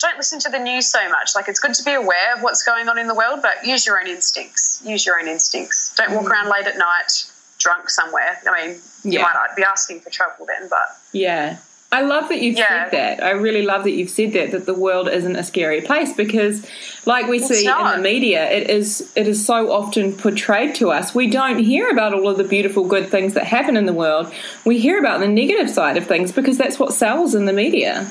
don't 0.00 0.16
listen 0.16 0.38
to 0.40 0.50
the 0.50 0.58
news 0.58 0.86
so 0.86 1.08
much. 1.08 1.34
Like 1.34 1.48
it's 1.48 1.58
good 1.58 1.74
to 1.74 1.82
be 1.82 1.94
aware 1.94 2.36
of 2.36 2.42
what's 2.42 2.62
going 2.62 2.88
on 2.88 2.98
in 2.98 3.08
the 3.08 3.14
world, 3.14 3.40
but 3.42 3.66
use 3.66 3.86
your 3.86 3.98
own 4.00 4.06
instincts. 4.06 4.82
Use 4.84 5.06
your 5.06 5.18
own 5.18 5.26
instincts. 5.26 5.94
Don't 5.96 6.12
walk 6.12 6.30
around 6.30 6.48
late 6.48 6.66
at 6.66 6.76
night 6.76 7.24
drunk 7.58 7.90
somewhere. 7.90 8.38
I 8.48 8.66
mean, 8.66 8.76
you 9.04 9.18
Yeah. 9.18 9.22
might 9.22 9.56
be 9.56 9.62
asking 9.64 10.00
for 10.00 10.10
trouble 10.10 10.46
then, 10.46 10.68
but 10.68 10.88
Yeah. 11.12 11.56
I 11.90 12.02
love 12.02 12.28
that 12.28 12.40
you've 12.42 12.58
Yeah. 12.58 12.84
said 12.84 12.90
that. 12.92 13.24
I 13.24 13.30
really 13.30 13.62
love 13.62 13.84
that 13.84 13.92
you've 13.92 14.10
said 14.10 14.32
that 14.34 14.50
that 14.50 14.66
the 14.66 14.74
world 14.74 15.08
isn't 15.08 15.36
a 15.36 15.42
scary 15.42 15.80
place 15.80 16.12
because 16.12 16.66
like 17.06 17.26
we 17.28 17.38
see 17.38 17.66
in 17.66 17.86
the 17.86 17.96
media 18.02 18.44
it 18.50 18.68
is 18.68 19.10
it 19.16 19.26
is 19.26 19.44
so 19.46 19.72
often 19.72 20.12
portrayed 20.12 20.74
to 20.76 20.90
us. 20.90 21.14
We 21.14 21.28
don't 21.28 21.58
hear 21.58 21.88
about 21.88 22.12
all 22.12 22.28
of 22.28 22.36
the 22.36 22.44
beautiful 22.44 22.84
good 22.84 23.08
things 23.08 23.32
that 23.34 23.44
happen 23.44 23.74
in 23.74 23.86
the 23.86 23.94
world. 23.94 24.30
We 24.66 24.78
hear 24.78 24.98
about 24.98 25.20
the 25.20 25.28
negative 25.28 25.70
side 25.70 25.96
of 25.96 26.06
things 26.06 26.30
because 26.30 26.58
that's 26.58 26.78
what 26.78 26.92
sells 26.92 27.34
in 27.34 27.46
the 27.46 27.54
media. 27.54 28.06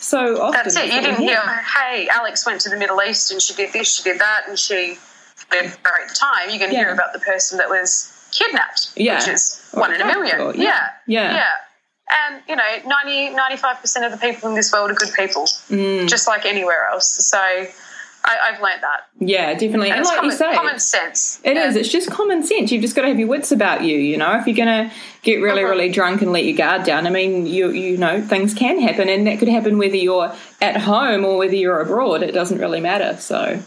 So 0.00 0.40
often 0.42 0.60
That's 0.64 0.76
it. 0.76 0.86
You 0.92 1.00
didn't 1.00 1.20
hear, 1.20 1.40
hey, 1.40 2.08
Alex 2.08 2.44
went 2.46 2.60
to 2.62 2.68
the 2.70 2.76
Middle 2.76 3.00
East 3.02 3.30
and 3.30 3.40
she 3.40 3.54
did 3.54 3.72
this, 3.72 3.92
she 3.94 4.02
did 4.02 4.18
that, 4.20 4.44
and 4.48 4.58
she 4.58 4.98
had 5.50 5.66
a 5.66 5.68
great 5.82 6.08
time. 6.14 6.48
You're 6.50 6.58
going 6.58 6.70
to 6.70 6.76
Yeah. 6.76 6.84
hear 6.84 6.92
about 6.92 7.12
the 7.12 7.18
person 7.20 7.58
that 7.58 7.68
was 7.68 8.10
kidnapped, 8.32 8.90
Yeah. 8.96 9.18
which 9.18 9.28
is 9.28 9.60
Or 9.72 9.80
one 9.80 9.94
in 9.94 10.00
a 10.00 10.06
million. 10.06 10.40
or- 10.40 10.54
Yeah. 10.54 10.88
yeah. 11.06 11.34
Yeah. 11.34 11.50
And, 12.10 12.42
you 12.48 12.56
know, 12.56 12.62
90, 12.86 13.34
95% 13.36 14.06
of 14.06 14.12
the 14.12 14.18
people 14.18 14.48
in 14.48 14.54
this 14.54 14.72
world 14.72 14.90
are 14.90 14.94
good 14.94 15.12
people, 15.14 15.44
Mm. 15.70 16.08
just 16.08 16.26
like 16.26 16.46
anywhere 16.46 16.86
else. 16.90 17.08
So 17.28 17.38
I, 17.38 17.66
I've 18.24 18.60
learned 18.62 18.82
that. 18.82 19.04
Yeah, 19.20 19.52
definitely. 19.52 19.90
And, 19.90 20.00
it's 20.00 20.08
like 20.08 20.16
common, 20.16 20.30
you 20.32 20.36
say, 20.36 20.54
common 20.54 20.78
sense. 20.78 21.38
It 21.44 21.56
is. 21.56 21.74
Yeah. 21.74 21.80
It's 21.80 21.88
just 21.90 22.10
common 22.10 22.42
sense. 22.42 22.72
You've 22.72 22.82
just 22.82 22.96
got 22.96 23.02
to 23.02 23.08
have 23.08 23.18
your 23.18 23.28
wits 23.28 23.52
about 23.52 23.82
you. 23.84 23.96
You 23.98 24.16
know, 24.16 24.32
if 24.38 24.46
you're 24.46 24.56
going 24.56 24.88
to 24.88 24.94
get 25.22 25.36
really, 25.36 25.62
Uh-huh. 25.62 25.70
really 25.70 25.88
drunk 25.90 26.22
and 26.22 26.32
let 26.32 26.44
your 26.44 26.56
guard 26.56 26.84
down, 26.84 27.06
I 27.06 27.10
mean, 27.10 27.46
you 27.46 27.70
you 27.70 27.96
know, 27.98 28.20
things 28.22 28.54
can 28.54 28.80
happen, 28.80 29.08
and 29.08 29.26
that 29.26 29.38
could 29.38 29.48
happen 29.48 29.76
whether 29.78 29.96
you're 29.96 30.32
at 30.62 30.76
home 30.78 31.24
or 31.24 31.36
whether 31.38 31.54
you're 31.54 31.80
abroad. 31.80 32.22
It 32.22 32.32
doesn't 32.32 32.58
really 32.58 32.80
matter. 32.80 33.16
So, 33.20 33.60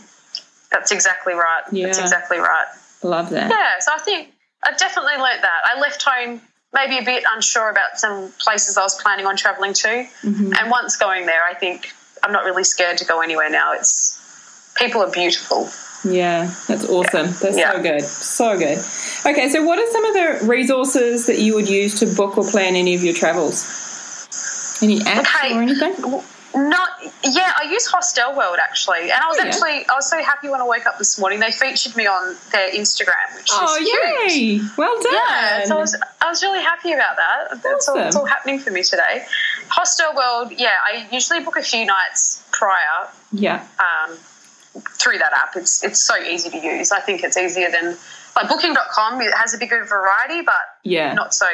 That's 0.71 0.91
exactly 0.91 1.34
right. 1.34 1.63
That's 1.71 2.00
exactly 2.00 2.39
right. 2.39 2.67
love 3.04 3.30
that. 3.32 3.50
Yeah, 3.52 3.80
so 3.80 3.91
I 3.93 4.00
think 4.00 4.30
I 4.63 4.71
definitely 4.78 5.13
learnt 5.17 5.41
that. 5.41 5.62
I 5.65 5.80
left 5.80 6.04
home 6.04 6.41
maybe 6.74 6.97
a 6.97 7.04
bit 7.04 7.24
unsure 7.34 7.69
about 7.69 7.97
some 7.97 8.32
places 8.39 8.78
I 8.78 8.84
was 8.84 9.00
planning 9.02 9.26
on 9.26 9.36
travelling 9.36 9.74
to. 9.74 9.88
Mm-hmm. 9.88 10.54
And 10.58 10.71
once 10.71 10.95
going 10.97 11.26
there, 11.26 11.43
I 11.43 11.54
think 11.54 11.91
I'm 12.24 12.32
not 12.32 12.45
really 12.45 12.63
scared 12.63 12.97
to 13.00 13.06
go 13.06 13.21
anywhere 13.21 13.50
now. 13.50 13.74
It's 13.74 14.74
people 14.78 15.02
are 15.02 15.12
beautiful. 15.12 15.67
Yeah, 16.04 16.45
that's 16.67 16.88
awesome. 16.89 17.28
That's 17.28 17.58
Yeah. 17.58 17.74
so 17.74 17.82
good. 17.84 18.02
So 18.04 18.58
good. 18.58 18.78
Okay, 19.26 19.50
so 19.50 19.63
what 19.63 19.78
are 19.80 19.91
some 19.91 20.06
of 20.06 20.13
the 20.13 20.47
resources 20.47 21.28
that 21.28 21.39
you 21.39 21.54
would 21.56 21.69
use 21.69 22.00
to 22.00 22.08
book 22.08 22.38
or 22.38 22.43
plan 22.43 22.76
any 22.76 22.95
of 22.95 23.04
your 23.04 23.13
travels? 23.13 23.67
Any 24.82 25.00
apps 25.02 25.19
Okay. 25.36 25.56
or 25.56 25.62
anything? 25.62 25.93
Not 26.54 26.90
yeah, 27.24 27.54
I 27.58 27.64
use 27.72 27.86
Hostel 27.88 28.36
World 28.36 28.58
actually, 28.62 29.04
and 29.12 29.14
I 29.24 29.28
was 29.28 29.38
Oh, 29.40 29.44
yeah. 29.44 29.50
actually 29.50 29.86
I 29.90 29.94
was 29.96 30.10
so 30.10 30.22
happy 30.22 30.50
when 30.50 30.60
I 30.60 30.66
woke 30.66 30.86
up 30.86 30.98
this 30.98 31.18
morning. 31.18 31.40
They 31.40 31.52
featured 31.52 31.96
me 31.96 32.08
on 32.08 32.36
their 32.52 32.70
Instagram, 32.72 33.36
which 33.38 33.48
Oh, 33.52 33.78
is 33.80 33.88
yay! 34.34 34.60
Well 34.78 35.02
done. 35.02 35.14
Yeah, 35.14 35.64
so 35.66 35.78
I 35.78 35.80
was, 35.80 35.96
I 36.22 36.28
was 36.30 36.44
really 36.44 36.62
happy 36.62 36.92
about 36.92 37.16
that. 37.16 37.64
That's 37.64 37.88
all, 37.88 37.98
it's 37.98 38.16
all 38.16 38.26
happening 38.26 38.60
for 38.60 38.72
me 38.72 38.84
today. 38.84 39.26
Hostel 39.70 40.14
World, 40.16 40.52
yeah, 40.58 40.76
I 40.86 41.08
usually 41.12 41.40
book 41.40 41.56
a 41.58 41.62
few 41.64 41.86
nights 41.86 42.44
prior 42.52 43.08
yeah. 43.32 43.66
um, 43.80 44.18
through 45.00 45.20
that 45.20 45.32
app. 45.34 45.56
It's 45.56 45.84
it's 45.84 46.06
so 46.06 46.18
easy 46.22 46.50
to 46.50 46.58
use. 46.58 46.92
I 46.92 47.00
think 47.00 47.24
it's 47.24 47.38
easier 47.38 47.70
than 47.72 47.98
like 48.36 48.50
Booking.com. 48.50 49.22
It 49.22 49.34
has 49.34 49.54
a 49.54 49.58
bigger 49.58 49.84
variety, 49.86 50.42
but 50.42 50.62
Yeah. 50.84 51.14
not 51.14 51.34
so 51.34 51.46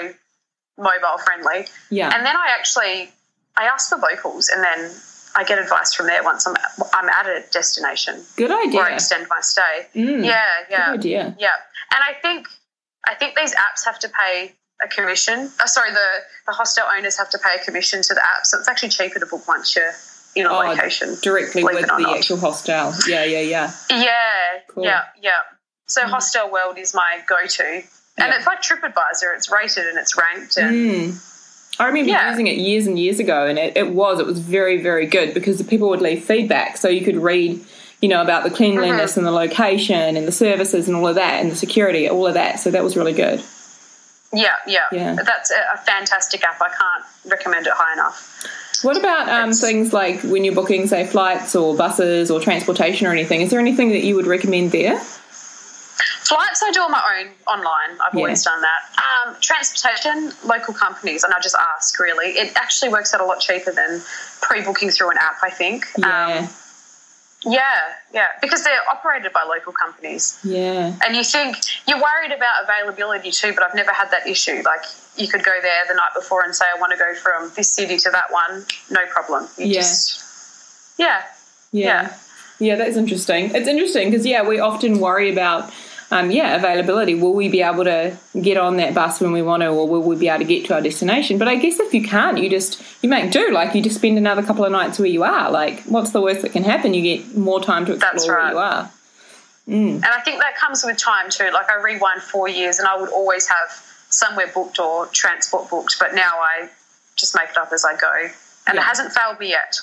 mobile 0.78 1.18
friendly. 1.24 1.68
yeah. 1.90 2.12
And 2.16 2.26
then 2.26 2.36
I 2.36 2.48
actually 2.58 3.12
I 3.58 3.66
ask 3.66 3.90
the 3.90 3.98
locals, 3.98 4.50
and 4.50 4.64
then 4.64 4.92
I 5.36 5.44
get 5.44 5.58
advice 5.60 5.94
from 5.94 6.08
there 6.08 6.24
once 6.24 6.46
I'm 6.48 6.56
I'm 6.94 7.10
at 7.10 7.26
a 7.28 7.44
destination 7.52 8.24
good 8.36 8.52
idea. 8.52 8.80
or 8.82 8.84
I 8.90 8.94
extend 8.94 9.28
my 9.30 9.42
stay. 9.42 9.88
Mm, 9.96 10.24
Yeah, 10.26 10.44
yeah. 10.70 10.86
Good 10.92 11.00
idea. 11.00 11.36
Yeah, 11.40 11.56
and 11.94 12.02
I 12.10 12.14
think 12.22 12.48
I 13.08 13.16
think 13.16 13.36
these 13.36 13.54
apps 13.56 13.86
have 13.86 14.00
to 14.00 14.10
pay 14.10 14.54
a 14.84 14.88
commission. 14.88 15.50
Uh, 15.62 15.66
sorry, 15.66 15.92
the 15.92 16.10
the 16.46 16.54
hostel 16.54 16.86
owners 16.96 17.18
have 17.18 17.30
to 17.32 17.40
pay 17.40 17.56
a 17.60 17.64
commission 17.66 18.02
to 18.04 18.14
the 18.14 18.22
app, 18.22 18.46
so 18.46 18.60
it's 18.60 18.68
actually 18.68 18.90
cheaper 18.90 19.20
to 19.20 19.26
book 19.26 19.48
once 19.48 19.76
you're 19.76 19.92
in 20.36 20.46
a 20.46 20.50
Oh, 20.54 20.60
location. 20.60 21.18
Directly 21.22 21.64
with 21.64 21.82
the 21.82 21.98
not. 21.98 22.18
actual 22.18 22.38
hostel. 22.38 22.94
Yeah, 23.08 23.24
yeah, 23.24 23.40
yeah. 23.40 23.72
Yeah, 23.90 24.60
Cool. 24.68 24.84
yeah, 24.84 25.06
yeah. 25.22 25.40
So 25.88 26.02
Mm. 26.04 26.10
Hostel 26.10 26.52
World 26.52 26.78
is 26.78 26.94
my 26.94 27.22
go-to 27.28 27.64
And 28.20 28.30
Yeah. 28.30 28.38
it's 28.38 28.46
like 28.46 28.62
TripAdvisor, 28.62 29.36
it's 29.38 29.50
rated 29.50 29.86
and 29.88 29.98
it's 29.98 30.16
ranked. 30.18 30.58
And 30.58 30.76
Mm. 30.76 31.37
I 31.80 31.86
remember 31.88 32.10
Yeah. 32.10 32.30
using 32.32 32.48
it 32.48 32.58
years 32.58 32.88
and 32.88 32.98
years 32.98 33.20
ago, 33.20 33.46
and 33.46 33.58
it, 33.60 33.78
it 33.78 33.90
was 33.92 34.20
it 34.20 34.26
was 34.26 34.40
very 34.40 34.82
very 34.82 35.06
good 35.06 35.34
because 35.34 35.58
the 35.58 35.64
people 35.64 35.90
would 35.90 36.02
leave 36.02 36.24
feedback, 36.24 36.78
so 36.78 36.88
you 36.90 37.06
could 37.06 37.18
read, 37.18 37.64
you 38.02 38.10
know, 38.10 38.22
about 38.22 38.44
the 38.44 38.50
cleanliness 38.50 39.12
Mm-hmm. 39.12 39.20
and 39.20 39.28
the 39.28 39.32
location 39.32 40.18
and 40.18 40.28
the 40.28 40.32
services 40.32 40.88
and 40.88 40.98
all 40.98 41.08
of 41.08 41.16
that 41.16 41.42
and 41.42 41.52
the 41.52 41.56
security, 41.56 42.10
all 42.10 42.26
of 42.26 42.34
that. 42.34 42.60
So 42.60 42.72
that 42.72 42.84
was 42.84 42.96
really 42.98 43.14
good. 43.14 43.44
yeah, 44.34 44.54
yeah, 44.68 44.82
Yeah. 44.92 45.16
That's 45.24 45.52
a, 45.52 45.60
a 45.76 45.78
fantastic 45.78 46.44
app. 46.44 46.60
I 46.62 46.68
can't 46.68 47.06
recommend 47.32 47.66
it 47.68 47.74
high 47.76 47.94
enough. 47.94 48.46
What 48.84 48.98
about 48.98 49.28
um, 49.30 49.54
things 49.54 49.94
like 49.94 50.22
when 50.22 50.44
you're 50.44 50.54
booking, 50.54 50.86
say, 50.88 51.06
flights 51.08 51.56
or 51.56 51.76
buses 51.76 52.30
or 52.30 52.40
transportation 52.40 53.08
or 53.08 53.12
anything? 53.12 53.42
Is 53.42 53.50
there 53.50 53.60
anything 53.60 53.90
that 53.90 54.04
you 54.04 54.16
would 54.16 54.28
recommend 54.28 54.72
there? 54.72 55.02
Flights, 56.28 56.62
I 56.62 56.72
do 56.72 56.82
on 56.82 56.92
my 56.92 57.02
own 57.20 57.30
online. 57.48 57.98
I've 58.02 58.14
Yeah. 58.14 58.20
always 58.20 58.44
done 58.44 58.62
that. 58.62 58.82
Um, 59.28 59.38
transportation, 59.40 60.34
local 60.44 60.74
companies, 60.74 61.24
and 61.24 61.34
I 61.34 61.40
just 61.40 61.56
ask 61.56 61.98
really. 62.00 62.32
It 62.38 62.52
actually 62.58 62.90
works 62.90 63.14
out 63.14 63.22
a 63.22 63.26
lot 63.26 63.40
cheaper 63.40 63.72
than 63.72 64.02
pre 64.42 64.62
booking 64.62 64.90
through 64.92 65.12
an 65.12 65.18
app, 65.20 65.38
I 65.42 65.50
think. 65.50 65.86
Yeah, 65.98 66.40
Um, 66.40 66.50
yeah, 67.46 67.72
yeah, 68.14 68.28
because 68.42 68.64
they're 68.66 68.82
operated 68.92 69.32
by 69.32 69.44
local 69.44 69.72
companies. 69.72 70.38
yeah, 70.44 70.92
And 71.06 71.16
you 71.16 71.24
think 71.24 71.56
you're 71.88 72.02
worried 72.02 72.34
about 72.34 72.64
availability 72.64 73.32
too, 73.32 73.54
but 73.54 73.64
I've 73.64 73.76
never 73.76 73.92
had 73.94 74.12
that 74.12 74.28
issue. 74.28 74.62
Like 74.66 74.84
you 75.16 75.28
could 75.30 75.44
go 75.46 75.58
there 75.62 75.84
the 75.88 75.94
night 75.94 76.14
before 76.14 76.44
and 76.44 76.54
say, 76.54 76.66
I 76.76 76.78
want 76.80 76.92
to 76.92 76.98
go 76.98 77.14
from 77.16 77.52
this 77.56 77.72
city 77.74 77.98
to 78.00 78.10
that 78.10 78.32
one, 78.32 78.66
no 78.90 79.06
problem. 79.06 79.48
You 79.58 79.68
Yeah. 79.68 79.80
just, 79.82 80.20
yeah, 80.98 81.22
yeah, 81.72 81.86
Yeah. 82.02 82.14
yeah. 82.60 82.76
That's 82.76 82.98
interesting. 82.98 83.56
It's 83.56 83.68
interesting 83.70 84.10
because 84.12 84.26
yeah, 84.26 84.42
we 84.42 84.60
often 84.60 85.00
worry 85.00 85.32
about. 85.32 85.72
Um, 86.10 86.32
yeah, 86.32 86.56
availability. 86.56 87.16
Will 87.16 87.34
we 87.34 87.50
be 87.50 87.62
able 87.62 87.84
to 87.84 88.16
get 88.42 88.56
on 88.58 88.78
that 88.78 88.94
bus 88.94 89.20
when 89.20 89.34
we 89.34 89.42
want 89.42 89.62
to, 89.62 89.68
or 89.68 89.88
will 89.90 90.02
we 90.02 90.16
be 90.16 90.30
able 90.30 90.40
to 90.40 90.46
get 90.46 90.66
to 90.68 90.74
our 90.76 90.82
destination? 90.82 91.38
But 91.38 91.50
I 91.50 91.56
guess 91.56 91.80
if 91.82 91.94
you 91.94 92.02
can't, 92.02 92.38
you 92.38 92.50
just 92.50 92.82
you 93.04 93.10
make 93.10 93.32
do. 93.32 93.52
Like 93.52 93.76
you 93.76 93.82
just 93.82 93.98
spend 93.98 94.18
another 94.18 94.42
couple 94.42 94.64
of 94.64 94.72
nights 94.72 95.00
where 95.00 95.10
you 95.10 95.24
are. 95.24 95.52
Like, 95.52 95.82
what's 95.84 96.12
the 96.12 96.22
worst 96.22 96.44
that 96.44 96.54
can 96.54 96.64
happen? 96.64 96.94
You 96.94 97.02
get 97.02 97.36
more 97.36 97.62
time 97.62 97.86
to 97.88 97.94
explore 97.94 98.12
That's 98.14 98.28
where 98.28 98.38
right. 98.38 98.52
you 98.52 98.58
are. 98.58 98.92
And 99.70 100.06
I 100.06 100.22
think 100.22 100.40
that 100.40 100.56
comes 100.56 100.86
with 100.86 100.98
time 100.98 101.30
too. 101.30 101.50
Like 101.54 101.70
I 101.70 101.82
rewind 101.82 102.22
four 102.22 102.48
years 102.48 102.80
and 102.80 102.88
I 102.88 102.96
would 102.98 103.10
always 103.10 103.46
have 103.50 103.70
somewhere 104.10 104.48
booked 104.54 104.80
or 104.80 105.08
transport 105.08 105.70
booked, 105.70 105.98
but 106.00 106.16
now 106.16 106.32
I 106.40 106.70
just 107.18 107.36
make 107.36 107.50
it 107.50 107.58
up 107.58 107.74
as 107.74 107.84
I 107.84 107.94
go. 107.98 108.14
And 108.68 108.76
Yeah. 108.76 108.82
it 108.82 108.84
hasn't 108.86 109.12
failed 109.12 109.40
me 109.42 109.50
yet. 109.50 109.82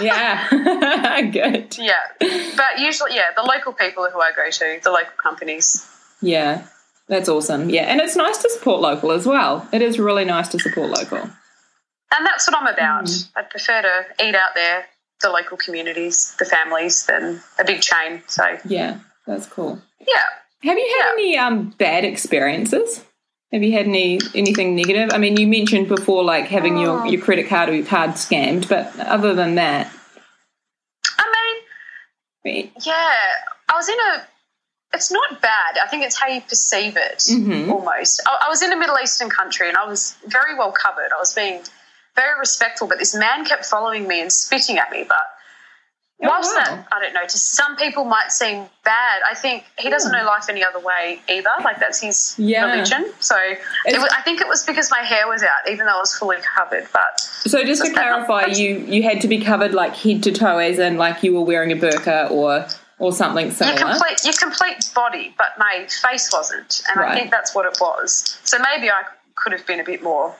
Yeah, 0.00 0.48
good. 1.32 1.76
Yeah. 1.78 1.94
But 2.20 2.78
usually, 2.78 3.14
yeah, 3.14 3.28
the 3.36 3.42
local 3.42 3.72
people 3.72 4.08
who 4.12 4.20
I 4.20 4.32
go 4.34 4.50
to, 4.50 4.80
the 4.82 4.90
local 4.90 5.12
companies. 5.22 5.86
Yeah, 6.22 6.66
that's 7.08 7.28
awesome. 7.28 7.70
Yeah, 7.70 7.82
and 7.82 8.00
it's 8.00 8.16
nice 8.16 8.38
to 8.38 8.50
support 8.50 8.80
local 8.80 9.12
as 9.12 9.26
well. 9.26 9.68
It 9.72 9.82
is 9.82 9.98
really 9.98 10.24
nice 10.24 10.48
to 10.48 10.58
support 10.58 10.90
local. 10.90 11.18
And 11.18 12.24
that's 12.26 12.46
what 12.48 12.56
I'm 12.56 12.66
about. 12.66 13.04
Mm. 13.06 13.28
I'd 13.36 13.50
prefer 13.50 13.82
to 13.82 14.24
eat 14.24 14.34
out 14.34 14.54
there, 14.54 14.86
the 15.20 15.30
local 15.30 15.56
communities, 15.56 16.34
the 16.38 16.44
families, 16.44 17.06
than 17.06 17.40
a 17.58 17.64
big 17.64 17.80
chain. 17.80 18.22
So, 18.28 18.58
Yeah, 18.64 18.98
that's 19.26 19.46
cool. 19.46 19.80
yeah. 20.00 20.24
Have 20.62 20.78
you 20.78 20.96
had 20.98 21.06
Yeah. 21.06 21.12
any 21.12 21.38
um, 21.38 21.74
bad 21.78 22.04
experiences? 22.04 23.02
Have 23.52 23.62
you 23.62 23.72
had 23.72 23.86
any 23.86 24.18
anything 24.34 24.74
negative? 24.74 25.10
I 25.12 25.18
mean, 25.18 25.36
you 25.36 25.46
mentioned 25.46 25.88
before 25.88 26.24
like 26.24 26.46
having 26.46 26.76
your, 26.76 27.00
Oh. 27.00 27.04
your 27.04 27.20
credit 27.22 27.48
card 27.48 27.68
or 27.68 27.74
your 27.74 27.86
card 27.86 28.10
scammed, 28.12 28.68
but 28.68 28.98
other 28.98 29.32
than 29.34 29.54
that, 29.56 29.92
I 31.18 31.24
mean, 32.44 32.70
yeah, 32.82 33.14
I 33.68 33.74
was 33.76 33.88
in 33.88 33.94
a. 34.12 34.26
It's 34.92 35.10
not 35.10 35.40
bad. 35.42 35.76
I 35.82 35.88
think 35.88 36.04
it's 36.04 36.20
how 36.20 36.28
you 36.28 36.40
perceive 36.40 36.96
it, 36.96 37.18
Mhm. 37.18 37.68
almost. 37.70 38.22
I, 38.28 38.44
I 38.46 38.48
was 38.48 38.62
in 38.62 38.72
a 38.72 38.76
Middle 38.76 38.96
Eastern 39.02 39.28
country 39.28 39.68
and 39.68 39.76
I 39.76 39.84
was 39.86 40.14
very 40.26 40.54
well 40.56 40.70
covered. 40.70 41.10
I 41.12 41.18
was 41.18 41.32
being 41.32 41.62
very 42.14 42.38
respectful, 42.38 42.86
but 42.86 42.98
this 43.00 43.12
man 43.12 43.44
kept 43.44 43.66
following 43.66 44.06
me 44.06 44.20
and 44.20 44.32
spitting 44.32 44.78
at 44.78 44.92
me. 44.92 45.04
But 45.08 45.18
Oh, 46.22 46.28
whilst 46.28 46.54
wow. 46.54 46.62
that, 46.64 46.86
I 46.92 47.00
don't 47.02 47.12
know, 47.12 47.24
to 47.26 47.36
some 47.38 47.76
people 47.76 48.04
might 48.04 48.30
seem 48.30 48.66
bad, 48.84 49.22
I 49.28 49.34
think 49.34 49.64
he 49.78 49.90
doesn't 49.90 50.12
know 50.12 50.24
life 50.24 50.48
any 50.48 50.62
other 50.64 50.78
way 50.78 51.20
either. 51.28 51.50
Like 51.64 51.80
that's 51.80 52.00
his 52.00 52.34
Yeah. 52.38 52.70
religion. 52.70 53.12
So 53.18 53.36
it 53.36 53.98
was, 54.00 54.08
I 54.16 54.22
think 54.22 54.40
it 54.40 54.46
was 54.46 54.64
because 54.64 54.90
my 54.92 55.00
hair 55.00 55.26
was 55.28 55.42
out, 55.42 55.68
even 55.70 55.86
though 55.86 55.96
I 55.96 55.98
was 56.00 56.14
fully 56.14 56.36
covered. 56.56 56.86
But 56.92 57.18
so 57.20 57.64
just 57.64 57.82
to 57.82 57.88
Does 57.88 57.96
that 57.96 58.06
not- 58.18 58.26
clarify, 58.26 58.46
you 58.52 58.76
you 58.78 59.02
had 59.02 59.20
to 59.22 59.28
be 59.28 59.40
covered 59.44 59.74
like 59.74 59.96
head 59.96 60.22
to 60.22 60.32
toe, 60.32 60.58
as 60.58 60.78
in 60.78 60.96
like 60.98 61.22
you 61.24 61.34
were 61.34 61.42
wearing 61.44 61.72
a 61.72 61.76
burqa 61.76 62.30
or 62.30 62.66
or 63.00 63.12
something 63.12 63.46
your 63.46 63.54
similar. 63.54 63.76
complete 63.76 64.24
your 64.24 64.34
complete 64.34 64.88
body, 64.94 65.34
but 65.36 65.58
my 65.58 65.84
face 66.00 66.30
wasn't, 66.32 66.80
and 66.88 67.00
Right. 67.00 67.10
I 67.10 67.14
think 67.18 67.32
that's 67.32 67.54
what 67.56 67.66
it 67.66 67.76
was. 67.80 68.38
So 68.44 68.56
maybe 68.60 68.88
I 68.88 69.02
could 69.34 69.52
have 69.52 69.66
been 69.66 69.80
a 69.80 69.84
bit 69.84 70.00
more 70.00 70.36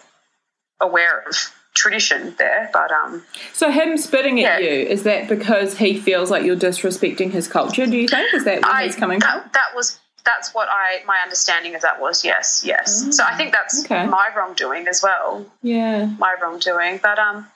aware 0.81 1.25
of 1.29 1.35
tradition 1.75 2.35
there, 2.39 2.71
but 2.73 2.91
um, 2.93 3.25
So 3.53 3.71
him 3.71 3.97
spitting 3.99 4.43
at 4.45 4.63
Yeah. 4.63 4.69
you 4.71 4.87
is 4.89 5.03
that 5.03 5.29
because 5.29 5.79
he 5.79 5.99
feels 5.99 6.31
like 6.31 6.45
you're 6.45 6.57
disrespecting 6.57 7.31
his 7.33 7.49
culture? 7.49 7.87
Do 7.87 7.97
you 7.97 8.09
think 8.09 8.33
is 8.33 8.45
that 8.45 8.63
where 8.63 8.73
I 8.73 8.85
he's 8.85 8.97
coming 8.97 9.21
from? 9.21 9.41
that, 9.41 9.53
that 9.55 9.75
was 9.75 9.99
that's 10.25 10.55
what 10.55 10.69
I 10.71 11.03
my 11.07 11.19
understanding 11.23 11.75
of 11.75 11.83
that 11.83 12.01
was. 12.01 12.25
Yes, 12.25 12.63
yes. 12.65 13.15
so 13.17 13.25
I 13.25 13.37
think 13.37 13.53
that's 13.53 13.83
Mm, 13.83 13.85
okay. 13.85 14.07
my 14.07 14.29
wrongdoing 14.37 14.89
as 14.89 15.03
well. 15.03 15.45
Yeah, 15.63 16.07
My 16.19 16.35
wrongdoing, 16.41 16.99
but 17.03 17.19
um, 17.19 17.47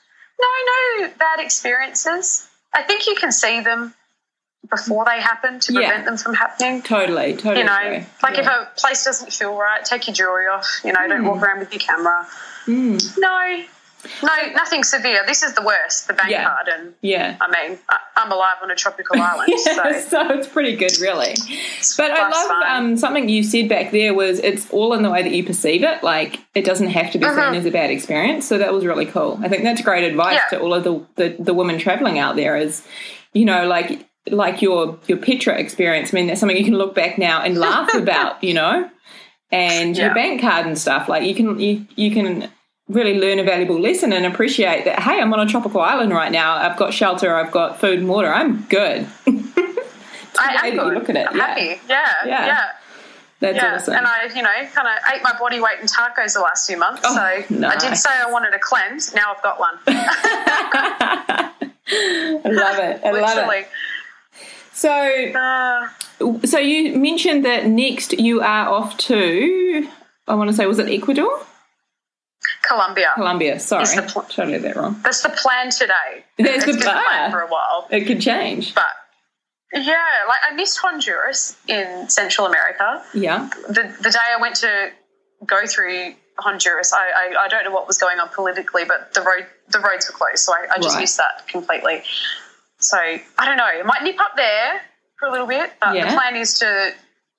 no, 0.41 0.47
no 1.01 1.09
bad 1.19 1.39
experiences. 1.41 2.47
I 2.75 2.83
think 2.83 3.07
you 3.07 3.15
can 3.15 3.33
see 3.33 3.61
them 3.61 3.95
before 4.69 5.05
they 5.07 5.19
happen 5.21 5.61
to 5.61 5.73
Yeah. 5.73 5.79
prevent 5.81 6.05
them 6.05 6.17
from 6.19 6.35
happening. 6.35 6.83
totally, 6.83 7.35
totally. 7.35 7.61
you 7.61 7.65
know, 7.65 7.79
agree. 7.81 8.07
like 8.23 8.37
if 8.39 8.47
a 8.47 8.69
place 8.77 9.05
doesn't 9.05 9.33
feel 9.33 9.57
right, 9.57 9.83
take 9.85 10.07
your 10.09 10.15
jewelry 10.15 10.47
off. 10.49 10.69
You 10.85 10.93
know, 10.93 11.07
don't 11.09 11.25
walk 11.25 11.41
around 11.43 11.61
with 11.61 11.73
your 11.73 11.81
camera. 11.81 12.27
Mm, 12.67 13.19
No, 13.19 13.65
no, 14.23 14.29
nothing 14.55 14.85
severe. 14.85 15.23
This 15.27 15.43
is 15.43 15.55
the 15.55 15.63
worst, 15.63 16.07
the 16.07 16.15
bank 16.15 16.31
Yeah. 16.31 16.45
card, 16.45 16.69
and 16.69 16.95
yeah. 17.03 17.37
I 17.41 17.47
mean, 17.69 17.79
I, 17.89 17.99
I'm 18.17 18.31
alive 18.33 18.57
on 18.63 18.71
a 18.71 18.75
tropical 18.77 19.21
island, 19.23 19.49
Yeah, 19.67 19.75
so 19.75 20.01
so 20.09 20.31
it's 20.39 20.47
pretty 20.49 20.77
good, 20.77 20.99
really. 21.01 21.35
But 21.97 22.13
I 22.13 22.29
love 22.29 22.51
um, 22.69 22.97
something 22.97 23.29
you 23.29 23.43
said 23.43 23.69
back 23.69 23.91
there 23.91 24.15
was 24.15 24.39
it's 24.41 24.71
all 24.71 24.93
in 24.95 25.03
the 25.03 25.11
way 25.11 25.23
that 25.23 25.33
you 25.33 25.45
perceive 25.45 25.83
it. 25.83 26.03
Like 26.03 26.41
it 26.55 26.65
doesn't 26.65 26.89
have 26.89 27.11
to 27.13 27.19
be 27.19 27.25
seen 27.27 27.35
Mhm. 27.35 27.57
as 27.57 27.67
a 27.67 27.71
bad 27.71 27.91
experience. 27.91 28.47
So 28.47 28.59
that 28.59 28.73
was 28.73 28.85
really 28.85 29.07
cool. 29.07 29.39
I 29.43 29.49
think 29.49 29.63
that's 29.65 29.83
great 29.83 30.05
advice 30.05 30.41
Yeah. 30.51 30.59
to 30.59 30.63
all 30.65 30.75
of 30.75 30.85
the, 30.85 31.05
the 31.17 31.37
the 31.43 31.55
women 31.55 31.79
traveling 31.79 32.19
out 32.19 32.37
there. 32.37 32.57
Is 32.57 32.87
you 33.33 33.45
know 33.45 33.67
like 33.67 34.07
like 34.31 34.63
your 34.63 34.99
your 35.07 35.19
Petra 35.19 35.59
experience. 35.59 36.13
I 36.13 36.17
mean, 36.17 36.27
that's 36.29 36.41
something 36.41 36.57
you 36.57 36.65
can 36.65 36.75
look 36.77 36.95
back 36.95 37.19
now 37.19 37.43
and 37.43 37.57
laugh 37.59 37.93
about. 38.03 38.43
You 38.45 38.55
know, 38.55 38.91
and 39.51 39.97
your 39.97 40.15
bank 40.15 40.41
card 40.41 40.67
and 40.67 40.79
stuff. 40.79 41.09
Like 41.09 41.25
you 41.25 41.35
can 41.35 41.59
you 41.59 41.87
you 41.97 42.11
can 42.13 42.51
really 42.89 43.19
learn 43.19 43.39
a 43.39 43.43
valuable 43.45 43.79
lesson 43.81 44.13
and 44.13 44.25
appreciate 44.27 44.85
that 44.85 45.01
hey 45.01 45.21
i'm 45.21 45.33
on 45.35 45.41
a 45.41 45.47
tropical 45.51 45.81
island 45.81 46.11
right 46.13 46.33
now 46.33 46.55
i've 46.55 46.77
got 46.79 46.93
shelter 46.95 47.35
i've 47.35 47.51
got 47.53 47.79
food 47.81 47.99
and 47.99 48.09
water 48.09 48.33
i'm 48.33 48.63
good 48.69 49.07
I 50.41 50.69
am 50.69 50.77
good. 50.77 50.95
look 50.95 51.11
at 51.11 51.17
it, 51.17 51.27
I'm 51.29 51.37
yeah. 51.37 51.47
happy. 51.49 51.81
Yeah, 51.89 52.13
Yeah. 52.25 52.47
yeah, 52.47 52.71
that's 53.41 53.57
yeah. 53.57 53.75
awesome 53.75 53.95
And 53.95 54.07
I, 54.07 54.25
you 54.33 54.41
know, 54.43 54.51
kind 54.73 54.87
of 54.87 54.95
ate 55.13 55.21
my 55.25 55.37
body 55.37 55.59
weight 55.59 55.81
in 55.81 55.87
tacos 55.87 56.35
the 56.35 56.41
last 56.41 56.65
few 56.69 56.79
months. 56.79 57.01
Oh, 57.05 57.13
so 57.13 57.21
I 57.21 57.77
did 57.77 57.97
say 57.97 58.11
I 58.11 58.31
wanted 58.31 58.55
a 58.55 58.59
cleanse. 58.61 59.13
Now 59.15 59.35
I've 59.35 59.43
got 59.43 59.59
one. 59.59 59.75
I 59.89 61.51
love 62.45 62.79
it. 62.79 63.01
I 63.05 63.11
love 63.11 63.51
it. 63.53 63.69
So, 64.73 64.93
Uh, 65.35 65.89
so 66.47 66.59
you 66.59 66.97
mentioned 66.97 67.45
that 67.45 67.67
next 67.67 68.13
you 68.13 68.41
are 68.41 68.69
off 68.69 68.97
to, 68.99 69.89
I 70.29 70.35
want 70.35 70.51
to 70.51 70.57
say, 70.57 70.67
was 70.67 70.79
it 70.79 70.89
Ecuador? 70.89 71.41
Colombia. 72.67 73.13
Colombia. 73.15 73.59
Sorry, 73.61 73.85
the 73.97 74.03
pl- 74.03 74.23
totally 74.23 74.59
that 74.59 74.77
wrong. 74.77 75.01
That's 75.03 75.23
the 75.23 75.31
plan 75.31 75.71
today. 75.71 76.25
That's 76.39 76.65
the 76.65 76.73
It's 76.73 76.85
plan. 76.85 77.31
for 77.31 77.41
a 77.41 77.49
while. 77.49 77.87
It 77.91 78.07
could 78.07 78.21
change. 78.21 78.75
But 78.75 78.85
yeah, 79.73 79.97
like 80.29 80.39
I 80.51 80.55
missed 80.55 80.79
Honduras 80.79 81.57
in 81.67 82.09
Central 82.09 82.47
America. 82.47 83.03
Yeah. 83.15 83.49
The 83.69 83.95
the 84.03 84.11
day 84.11 84.19
I 84.37 84.41
went 84.41 84.57
to 84.57 84.91
go 85.47 85.67
through 85.67 86.15
Honduras, 86.39 86.93
I, 86.93 87.09
I, 87.11 87.45
I 87.45 87.49
don't 87.49 87.65
know 87.65 87.71
what 87.73 87.87
was 87.87 87.99
going 87.99 88.19
on 88.21 88.29
politically, 88.29 88.85
but 88.85 89.13
the 89.15 89.23
road 89.23 89.47
the 89.69 89.81
roads 89.81 90.09
were 90.09 90.17
closed, 90.17 90.39
so 90.39 90.53
I, 90.53 90.67
I 90.75 90.81
just 90.81 90.95
Right. 90.95 91.01
missed 91.03 91.17
that 91.19 91.47
completely. 91.49 92.03
So 92.79 92.97
I 92.99 93.45
don't 93.45 93.57
know. 93.57 93.65
I 93.65 93.83
might 93.83 94.03
nip 94.03 94.21
up 94.21 94.33
there 94.37 94.81
for 95.19 95.27
a 95.29 95.33
little 95.33 95.47
bit, 95.49 95.73
but 95.81 95.95
Yeah. 95.97 96.07
the 96.11 96.17
plan 96.17 96.37
is 96.37 96.59
to 96.61 96.93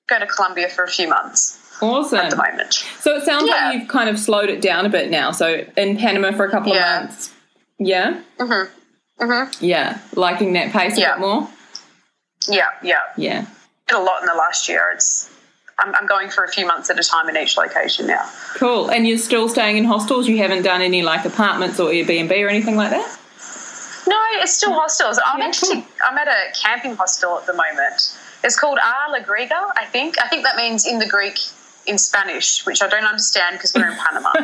go 0.08 0.18
to 0.18 0.26
Colombia 0.26 0.68
for 0.68 0.84
a 0.84 0.88
few 0.88 1.08
months 1.08 1.56
Awesome. 1.82 2.18
at 2.18 2.30
the 2.30 2.36
moment. 2.36 2.74
So 2.74 3.16
it 3.16 3.24
sounds 3.24 3.48
Yeah. 3.48 3.70
like 3.70 3.78
you've 3.80 3.88
kind 3.88 4.08
of 4.08 4.18
slowed 4.18 4.48
it 4.50 4.60
down 4.60 4.86
a 4.86 4.88
bit 4.88 5.10
now. 5.10 5.30
So 5.32 5.64
in 5.76 5.96
Panama 5.96 6.32
for 6.32 6.44
a 6.44 6.50
couple 6.50 6.74
Yeah. 6.74 6.96
of 7.00 7.04
months. 7.08 7.32
Yeah. 7.78 8.20
Mm-hmm. 8.38 9.24
Mm-hmm. 9.24 9.64
Yeah. 9.64 9.98
Liking 10.14 10.52
that 10.54 10.72
pace 10.72 10.96
a 10.96 11.00
Yeah. 11.00 11.12
bit 11.12 11.20
more. 11.20 11.48
Yeah, 12.48 12.68
yeah. 12.82 13.00
Yeah. 13.16 13.44
Did 13.88 13.96
a 13.96 14.00
lot 14.00 14.20
in 14.20 14.26
the 14.26 14.34
last 14.34 14.68
year. 14.68 14.90
It's 14.94 15.28
I'm, 15.78 15.94
I'm 15.94 16.06
going 16.06 16.28
for 16.28 16.44
a 16.44 16.48
few 16.48 16.66
months 16.66 16.90
at 16.90 16.98
a 16.98 17.02
time 17.02 17.28
in 17.30 17.36
each 17.38 17.56
location 17.56 18.06
now. 18.06 18.28
Cool. 18.56 18.90
And 18.90 19.08
you're 19.08 19.16
still 19.16 19.48
staying 19.48 19.78
in 19.78 19.84
hostels? 19.84 20.28
You 20.28 20.36
haven't 20.38 20.62
done 20.62 20.82
any 20.82 21.02
like 21.02 21.24
apartments 21.24 21.80
or 21.80 21.88
Airbnb 21.90 22.30
or 22.44 22.48
anything 22.48 22.76
like 22.76 22.90
that? 22.90 23.16
No, 24.06 24.16
it's 24.42 24.52
still 24.54 24.72
hostels. 24.74 25.18
I'm 25.24 25.40
Yeah, 25.40 25.46
actually 25.46 25.76
cool. 25.76 25.84
I'm 26.04 26.18
at 26.18 26.28
a 26.28 26.52
camping 26.60 26.96
hostel 26.96 27.38
at 27.38 27.46
the 27.46 27.54
moment. 27.54 28.14
It's 28.44 28.58
called 28.58 28.78
A 28.78 29.10
La 29.12 29.18
Griega, 29.20 29.70
I 29.76 29.86
think. 29.86 30.16
I 30.22 30.28
think 30.28 30.42
that 30.44 30.56
means 30.56 30.86
in 30.86 30.98
the 30.98 31.06
Greek 31.06 31.38
in 31.86 31.98
Spanish, 31.98 32.64
which 32.66 32.82
I 32.82 32.88
don't 32.88 33.04
understand 33.04 33.56
because 33.56 33.72
we're 33.74 33.88
in 33.90 33.96
Panama, 33.96 34.30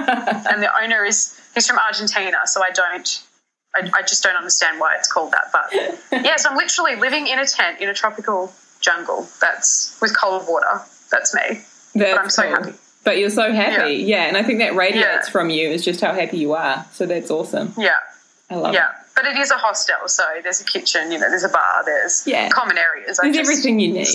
and 0.51 0.63
the 0.63 0.71
owner 0.83 1.05
is 1.05 1.39
he's 1.55 1.67
from 1.67 1.79
Argentina, 1.79 2.39
so 2.47 2.63
I 2.63 2.71
don't. 2.71 3.23
I, 3.75 3.91
I 3.93 4.03
just 4.03 4.23
don't 4.23 4.37
understand 4.37 4.81
why 4.81 4.95
it's 4.97 5.11
called 5.11 5.33
that. 5.33 5.51
But 5.53 6.25
yes, 6.25 6.47
I'm 6.47 6.57
literally 6.57 6.97
living 6.97 7.27
in 7.27 7.39
a 7.39 7.47
tent 7.47 7.81
in 7.81 7.89
a 7.89 7.95
tropical 7.95 8.53
jungle. 8.81 9.29
That's 9.41 9.99
with 10.01 10.17
cold 10.19 10.45
water. 10.49 10.81
That's 11.11 11.35
me. 11.35 11.61
That's 11.95 11.95
but 11.95 12.19
I'm 12.19 12.31
so 12.31 12.43
cool. 12.43 12.51
happy. 12.53 12.73
But 13.05 13.19
you're 13.19 13.31
so 13.31 13.53
happy. 13.53 13.95
Yeah. 13.97 14.25
and 14.25 14.37
I 14.37 14.43
think 14.43 14.59
that 14.61 14.75
radiates 14.75 15.27
Yeah. 15.27 15.31
from 15.31 15.51
you 15.51 15.69
is 15.69 15.85
just 15.85 16.01
how 16.01 16.13
happy 16.13 16.39
you 16.39 16.55
are. 16.55 16.85
So 16.93 17.07
that's 17.07 17.31
awesome. 17.31 17.73
Yeah. 17.79 17.91
I 18.51 18.55
love 18.57 18.75
Yeah, 18.75 18.93
but 19.15 19.25
it 19.27 19.37
is 19.37 19.51
a 19.51 19.57
hostel, 19.57 20.07
so 20.07 20.23
there's 20.43 20.61
a 20.61 20.65
kitchen, 20.65 21.11
you 21.13 21.19
know, 21.19 21.29
there's 21.29 21.43
a 21.45 21.49
bar, 21.49 21.85
there's 21.85 22.25
Yeah. 22.27 22.49
common 22.49 22.79
areas. 22.79 23.19
it. 23.19 23.23
I 23.23 23.25
There's 23.31 23.37
just, 23.39 23.51
everything 23.51 23.81
you 23.81 23.93
need. 23.93 24.09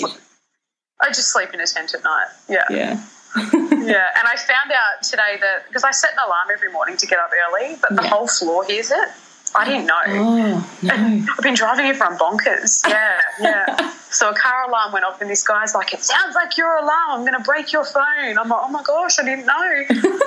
I 1.02 1.08
just 1.10 1.32
sleep 1.32 1.54
in 1.54 1.60
a 1.62 1.66
tent 1.66 1.94
at 1.94 2.04
night. 2.04 2.28
Yeah. 2.50 2.64
Yeah. 2.70 3.04
Yeah. 3.82 4.08
And 4.16 4.28
I 4.28 4.36
found 4.38 4.72
out 4.72 5.02
today 5.02 5.38
that 5.42 5.68
because 5.68 5.84
I 5.84 5.90
set 5.92 6.12
an 6.14 6.20
alarm 6.26 6.50
every 6.54 6.72
morning 6.72 6.98
to 6.98 7.08
get 7.08 7.18
up 7.18 7.32
early, 7.50 7.76
but 7.82 7.96
the 7.96 8.04
Yeah. 8.04 8.10
whole 8.10 8.28
floor 8.28 8.64
hears 8.64 8.92
it. 8.92 9.10
I 9.56 9.66
didn't 9.66 9.88
know. 9.88 10.00
Oh, 10.08 10.70
no. 10.84 10.94
I've 10.94 11.44
been 11.44 11.56
driving 11.56 11.88
everyone 11.88 12.18
bonkers. 12.18 12.84
Yeah, 12.88 13.20
yeah. 13.42 13.92
so 14.12 14.30
a 14.30 14.36
car 14.36 14.70
alarm 14.70 14.94
went 14.94 15.04
off, 15.04 15.20
and 15.20 15.30
this 15.30 15.46
guy's 15.46 15.74
like, 15.74 15.94
"It 15.94 16.04
sounds 16.04 16.36
like 16.36 16.58
your 16.58 16.76
alarm. 16.76 17.10
I'm 17.12 17.22
going 17.22 17.34
to 17.34 17.40
break 17.44 17.74
your 17.74 17.84
phone." 17.84 18.38
I'm 18.38 18.48
like, 18.48 18.60
"Oh 18.62 18.68
my 18.70 18.84
gosh, 18.84 19.18
I 19.20 19.24
didn't 19.24 19.46
know." 19.48 20.20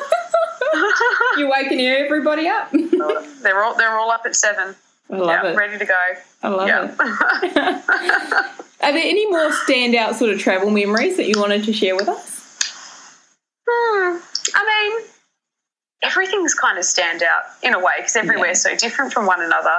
You're 1.38 1.50
waking 1.50 1.80
everybody 1.80 2.48
up. 2.48 2.70
they're 3.42 3.62
all 3.62 3.74
they're 3.76 3.96
all 3.98 4.10
up 4.10 4.22
at 4.26 4.34
seven. 4.36 4.74
I 5.10 5.16
love 5.16 5.28
yeah, 5.28 5.50
it. 5.50 5.56
ready 5.56 5.78
to 5.78 5.84
go. 5.84 5.94
I 6.42 6.48
love 6.48 6.68
yeah. 6.68 6.94
it. 6.98 7.00
Are 8.82 8.92
there 8.92 9.02
any 9.02 9.26
more 9.30 9.50
standout 9.50 10.14
sort 10.14 10.30
of 10.30 10.38
travel 10.40 10.70
memories 10.70 11.16
that 11.16 11.26
you 11.26 11.38
wanted 11.38 11.64
to 11.64 11.72
share 11.72 11.94
with 11.96 12.08
us? 12.08 12.34
Hmm. 13.68 14.18
I 14.54 14.90
mean, 14.92 15.06
everything's 16.02 16.54
kind 16.54 16.78
of 16.78 16.84
stand 16.84 17.22
out 17.22 17.42
in 17.62 17.74
a 17.74 17.78
way 17.78 17.92
because 17.98 18.16
everywhere's 18.16 18.62
so 18.62 18.76
different 18.76 19.12
from 19.12 19.26
one 19.26 19.42
another. 19.42 19.76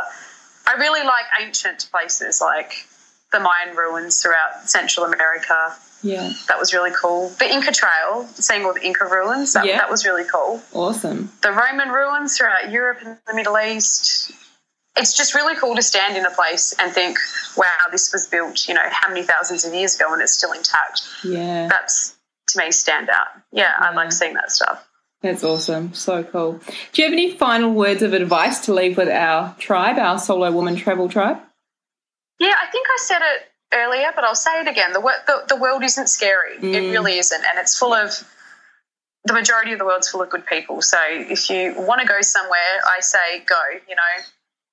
I 0.68 0.74
really 0.74 1.04
like 1.04 1.26
ancient 1.40 1.88
places 1.92 2.42
like 2.42 2.88
the 3.32 3.40
Mayan 3.40 3.76
ruins 3.76 4.22
throughout 4.22 4.68
Central 4.70 5.06
America. 5.06 5.76
Yeah. 6.02 6.32
That 6.48 6.60
was 6.60 6.74
really 6.74 6.92
cool. 7.00 7.30
The 7.40 7.52
Inca 7.52 7.72
Trail, 7.72 8.28
seeing 8.36 8.66
all 8.66 8.74
the 8.74 8.86
Inca 8.86 9.06
ruins, 9.06 9.54
that, 9.54 9.66
Yeah. 9.66 9.78
that 9.78 9.90
was 9.90 10.06
really 10.06 10.24
cool. 10.24 10.62
Awesome. 10.74 11.32
The 11.42 11.52
Roman 11.52 11.90
ruins 11.90 12.38
throughout 12.38 12.72
Europe 12.72 13.00
and 13.04 13.18
the 13.28 13.34
Middle 13.36 13.58
East. 13.58 14.32
It's 14.98 15.16
just 15.16 15.36
really 15.36 15.56
cool 15.56 15.76
to 15.76 15.82
stand 15.82 16.16
in 16.18 16.26
a 16.26 16.32
place 16.32 16.74
and 16.80 16.92
think, 16.92 17.18
wow, 17.58 17.88
this 17.92 18.14
was 18.14 18.28
built, 18.28 18.68
you 18.68 18.74
know, 18.74 18.88
how 18.90 19.10
many 19.10 19.24
thousands 19.24 19.66
of 19.66 19.74
years 19.74 19.96
ago 19.96 20.14
and 20.14 20.22
it's 20.22 20.34
still 20.34 20.52
intact. 20.52 21.02
Yeah. 21.24 21.68
That's, 21.68 22.16
to 22.50 22.60
me, 22.60 22.72
stand 22.72 23.10
out. 23.10 23.28
Yeah, 23.52 23.74
I 23.78 23.94
like 23.94 24.12
seeing 24.12 24.36
that 24.36 24.52
stuff. 24.52 24.88
That's 25.22 25.44
awesome. 25.44 25.94
So 25.94 26.24
cool. 26.24 26.62
Do 26.94 27.02
you 27.02 27.06
have 27.06 27.14
any 27.14 27.32
final 27.32 27.74
words 27.74 28.04
of 28.04 28.14
advice 28.14 28.60
to 28.66 28.74
leave 28.74 28.98
with 28.98 29.10
our 29.10 29.56
tribe, 29.58 29.98
our 29.98 30.20
solo 30.20 30.52
woman 30.52 30.76
travel 30.76 31.10
tribe? 31.10 31.38
Yeah, 32.40 32.54
I 32.62 32.68
think 32.72 32.88
I 32.88 32.98
said 33.00 33.22
it 33.22 33.52
earlier, 33.74 34.12
but 34.16 34.24
I'll 34.24 34.36
say 34.36 34.62
it 34.62 34.68
again. 34.68 34.94
The, 34.94 35.02
the, 35.02 35.56
the 35.56 35.62
world 35.62 35.84
isn't 35.84 36.08
scary. 36.08 36.56
It 36.56 36.62
mm. 36.62 36.92
really 36.92 37.18
isn't. 37.18 37.44
And 37.44 37.60
it's 37.60 37.78
full 37.78 37.94
of, 37.94 38.24
the 39.28 39.34
majority 39.34 39.72
of 39.74 39.80
the 39.80 39.86
world's 39.86 40.08
full 40.08 40.22
of 40.22 40.30
good 40.30 40.46
people. 40.46 40.84
So 40.84 41.00
if 41.10 41.50
you 41.50 41.74
want 41.76 42.00
to 42.00 42.08
go 42.08 42.22
somewhere, 42.22 42.60
I 42.86 43.00
say 43.00 43.40
go. 43.48 43.60
You 43.90 43.96
know, 43.96 44.24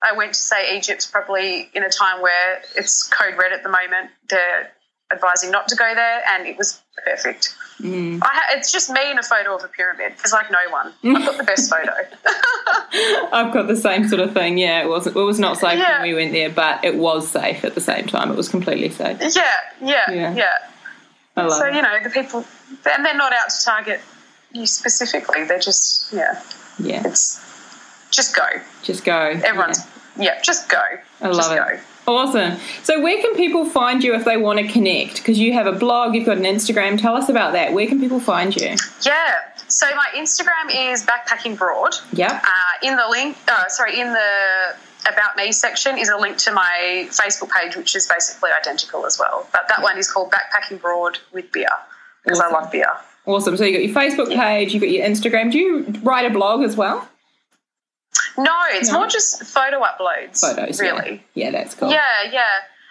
I 0.05 0.13
went 0.13 0.35
to 0.35 0.41
say 0.41 0.77
Egypt's 0.77 1.07
probably 1.07 1.71
in 1.75 1.83
a 1.85 1.89
time 1.91 2.21
where 2.23 2.63
it's 2.77 3.03
code 3.05 3.37
red 3.39 3.53
at 3.53 3.63
the 3.63 3.69
moment. 3.69 4.11
They're 4.29 4.71
advising 5.13 5.51
not 5.51 5.69
to 5.69 5.77
go 5.77 5.95
there, 5.95 6.23
and 6.29 6.47
it 6.47 6.57
was 6.57 6.81
perfect. 7.05 7.55
Mm. 7.81 8.21
I 8.23 8.29
ha- 8.33 8.49
it's 8.57 8.71
just 8.73 8.91
me 8.91 9.11
in 9.11 9.19
a 9.19 9.23
photo 9.23 9.55
of 9.57 9.65
a 9.65 9.69
pyramid. 9.69 10.13
It's 10.21 10.33
like 10.33 10.51
no 10.51 10.59
one. 10.71 10.93
I've 11.17 11.25
got 11.27 11.37
the 11.37 11.45
best 11.45 11.71
photo. 11.71 11.93
I've 13.33 13.53
got 13.53 13.67
the 13.69 13.77
same 13.77 14.07
sort 14.09 14.21
of 14.21 14.33
thing. 14.35 14.59
Yeah, 14.59 14.83
it 14.83 14.89
wasn't. 14.89 15.17
It 15.17 15.21
was 15.21 15.39
not 15.39 15.59
safe 15.59 15.79
Yeah. 15.79 16.01
when 16.01 16.09
we 16.09 16.15
went 16.15 16.33
there, 16.33 16.51
but 16.51 16.85
it 16.85 16.97
was 16.97 17.29
safe 17.31 17.65
at 17.65 17.75
the 17.75 17.81
same 17.81 18.07
time. 18.07 18.31
It 18.31 18.37
was 18.37 18.49
completely 18.49 18.91
safe. 18.91 19.19
yeah, 19.35 19.43
yeah, 19.81 20.11
Yeah. 20.11 20.35
yeah. 20.35 20.53
I 21.37 21.43
love 21.43 21.53
So 21.59 21.67
it. 21.67 21.75
you 21.75 21.83
know 21.83 21.99
the 22.03 22.11
people, 22.11 22.45
and 22.93 23.05
they're 23.05 23.17
not 23.17 23.33
out 23.33 23.49
to 23.51 23.65
target 23.65 24.01
you 24.53 24.67
specifically. 24.67 25.45
They're 25.45 25.59
just 25.59 26.13
yeah, 26.13 26.43
Yeah, 26.79 27.03
it's 27.07 27.41
just 28.11 28.37
go. 28.37 28.45
just 28.83 29.05
go. 29.05 29.17
Everyone's 29.45 29.79
yeah, 29.85 29.92
just 30.43 30.69
go. 30.69 30.81
I 31.21 31.29
love 31.29 31.37
just 31.37 31.53
it. 31.53 31.57
go. 31.57 31.81
Awesome. 32.05 32.59
So, 32.83 33.01
where 33.01 33.21
can 33.23 33.37
people 33.37 33.65
find 33.65 34.03
you 34.03 34.15
if 34.15 34.25
they 34.25 34.37
want 34.37 34.59
to 34.59 34.67
connect? 34.67 35.19
Because 35.19 35.39
you 35.39 35.53
have 35.53 35.67
a 35.67 35.73
blog, 35.73 36.15
you've 36.15 36.27
got 36.27 36.37
an 36.37 36.45
Instagram. 36.45 37.01
Tell 37.01 37.15
us 37.15 37.29
about 37.29 37.53
that. 37.53 37.73
Where 37.73 37.87
can 37.87 38.01
people 38.01 38.19
find 38.19 38.55
you? 38.57 38.75
Yeah. 39.03 39.39
So 39.69 39.87
my 39.95 40.07
Instagram 40.15 40.93
is 40.93 41.05
backpacking 41.07 41.57
broad. 41.57 41.95
Yep. 42.13 42.31
Uh, 42.31 42.87
in 42.87 42.97
the 42.97 43.07
link, 43.09 43.37
uh, 43.49 43.69
sorry, 43.69 44.01
in 44.01 44.13
the 44.13 44.75
about 45.11 45.37
me 45.37 45.51
section 45.51 45.99
is 45.99 46.09
a 46.09 46.17
link 46.17 46.37
to 46.39 46.53
my 46.53 47.07
Facebook 47.09 47.51
page, 47.51 47.75
which 47.77 47.97
is 47.97 48.07
basically 48.07 48.51
identical 48.51 49.07
as 49.07 49.19
well. 49.19 49.49
But 49.53 49.67
that 49.69 49.83
one 49.83 49.97
is 49.99 50.11
called 50.11 50.31
backpacking 50.33 50.81
broad 50.81 51.19
with 51.33 51.51
beer 51.53 51.69
because 52.23 52.39
Awesome. 52.39 52.55
I 52.55 52.61
love 52.61 52.71
beer. 52.71 52.91
Awesome. 53.25 53.57
So, 53.57 53.65
you 53.65 53.73
got 53.73 53.85
your 53.85 53.95
Facebook 54.13 54.35
page, 54.37 54.75
you've 54.75 54.83
got 54.83 54.91
your 54.91 55.07
Instagram. 55.07 55.51
Do 55.53 55.59
you 55.59 55.87
write 56.03 56.31
a 56.31 56.35
blog 56.35 56.63
as 56.63 56.77
well? 56.77 57.09
No, 58.39 58.55
it's 58.71 58.91
No. 58.91 58.99
more 59.01 59.07
just 59.09 59.43
photo 59.45 59.81
uploads. 59.83 60.41
Photos. 60.41 60.81
yeah. 60.81 60.91
really. 60.91 61.25
Yeah, 61.35 61.51
that's 61.51 61.75
cool. 61.75 61.91
Yeah, 61.91 62.01
yeah. 62.31 62.43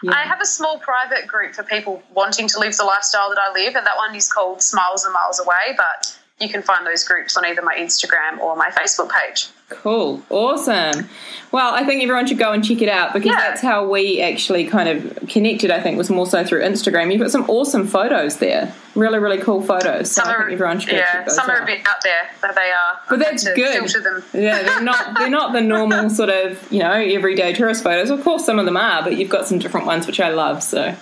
Yeah. 0.03 0.13
I 0.15 0.23
have 0.23 0.41
a 0.41 0.45
small 0.45 0.79
private 0.79 1.27
group 1.27 1.53
for 1.53 1.61
people 1.63 2.01
wanting 2.13 2.47
to 2.47 2.59
live 2.59 2.75
the 2.75 2.83
lifestyle 2.85 3.29
that 3.29 3.37
I 3.39 3.51
live, 3.53 3.75
and 3.75 3.85
that 3.85 3.97
one 3.97 4.15
is 4.15 4.31
called 4.31 4.63
Smiles 4.63 5.05
and 5.05 5.13
Miles 5.13 5.39
Away. 5.39 5.75
But 5.77 6.17
you 6.41 6.49
can 6.49 6.61
find 6.61 6.85
those 6.85 7.03
groups 7.03 7.37
on 7.37 7.45
either 7.45 7.61
my 7.61 7.75
Instagram 7.75 8.39
or 8.39 8.55
my 8.55 8.69
Facebook 8.69 9.09
page. 9.11 9.47
Cool. 9.69 10.21
Awesome. 10.29 11.07
Well, 11.53 11.73
I 11.73 11.85
think 11.85 12.03
everyone 12.03 12.27
should 12.27 12.37
go 12.37 12.51
and 12.51 12.63
check 12.63 12.81
it 12.81 12.89
out 12.89 13.13
because 13.13 13.29
Yeah. 13.31 13.37
that's 13.37 13.61
how 13.61 13.87
we 13.87 14.21
actually 14.21 14.65
kind 14.65 14.89
of 14.89 15.29
connected, 15.29 15.71
I 15.71 15.79
think, 15.81 15.97
was 15.97 16.09
more 16.09 16.25
so 16.25 16.43
through 16.43 16.61
Instagram. 16.61 17.09
You've 17.11 17.21
got 17.21 17.31
some 17.31 17.49
awesome 17.49 17.87
photos 17.87 18.37
there. 18.37 18.73
Really, 18.95 19.19
really 19.19 19.37
cool 19.37 19.61
photos. 19.61 20.11
So 20.11 20.23
Some 20.23 20.29
I 20.31 20.35
are, 20.35 20.49
everyone 20.49 20.79
should 20.79 20.91
yeah, 20.93 21.25
some 21.27 21.49
are 21.49 21.57
out. 21.57 21.63
a 21.63 21.65
bit 21.65 21.87
out 21.87 22.01
there, 22.03 22.29
but 22.41 22.53
they 22.55 22.69
are. 22.71 22.99
But 23.09 23.19
that's 23.19 23.43
good. 23.45 23.87
Them. 24.03 24.23
Yeah, 24.33 24.61
they're 24.63 24.81
not 24.81 25.17
they're 25.17 25.29
not 25.39 25.53
the 25.53 25.61
normal 25.61 26.09
sort 26.09 26.29
of, 26.29 26.69
you 26.71 26.79
know, 26.79 26.91
everyday 26.91 27.53
tourist 27.53 27.83
photos. 27.83 28.09
Of 28.09 28.21
course 28.23 28.45
some 28.45 28.59
of 28.59 28.65
them 28.65 28.75
are, 28.75 29.01
but 29.03 29.15
you've 29.17 29.29
got 29.29 29.47
some 29.47 29.59
different 29.59 29.85
ones 29.87 30.05
which 30.07 30.19
I 30.19 30.29
love, 30.31 30.61
so 30.63 30.93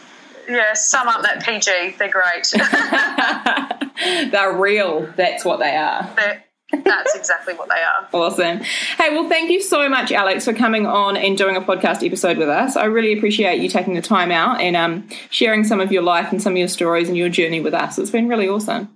Yeah, 0.47 0.73
some 0.73 1.07
aren't 1.07 1.23
that 1.23 1.41
PG. 1.43 1.95
They're 1.97 2.09
great. 2.09 2.53
they're 4.31 4.57
real. 4.57 5.11
That's 5.15 5.45
what 5.45 5.59
they 5.59 5.75
are. 5.75 6.09
They're, 6.15 6.43
that's 6.71 7.15
exactly 7.15 7.55
what 7.55 7.67
they 7.69 7.81
are. 7.81 8.07
Awesome. 8.13 8.59
Hey, 8.97 9.09
well, 9.09 9.27
thank 9.27 9.49
you 9.49 9.61
so 9.61 9.89
much, 9.89 10.11
Alex, 10.11 10.45
for 10.45 10.53
coming 10.53 10.85
on 10.85 11.17
and 11.17 11.37
doing 11.37 11.55
a 11.55 11.61
podcast 11.61 12.05
episode 12.05 12.37
with 12.37 12.49
us. 12.49 12.75
I 12.75 12.85
really 12.85 13.17
appreciate 13.17 13.59
you 13.59 13.69
taking 13.69 13.95
the 13.95 14.01
time 14.01 14.31
out 14.31 14.61
and 14.61 14.75
um, 14.75 15.07
sharing 15.31 15.63
some 15.63 15.79
of 15.79 15.91
your 15.91 16.03
life 16.03 16.31
and 16.31 16.41
some 16.41 16.53
of 16.53 16.57
your 16.57 16.67
stories 16.67 17.07
and 17.07 17.17
your 17.17 17.29
journey 17.29 17.59
with 17.59 17.73
us. 17.73 17.97
It's 17.97 18.11
been 18.11 18.27
really 18.27 18.47
awesome. 18.47 18.95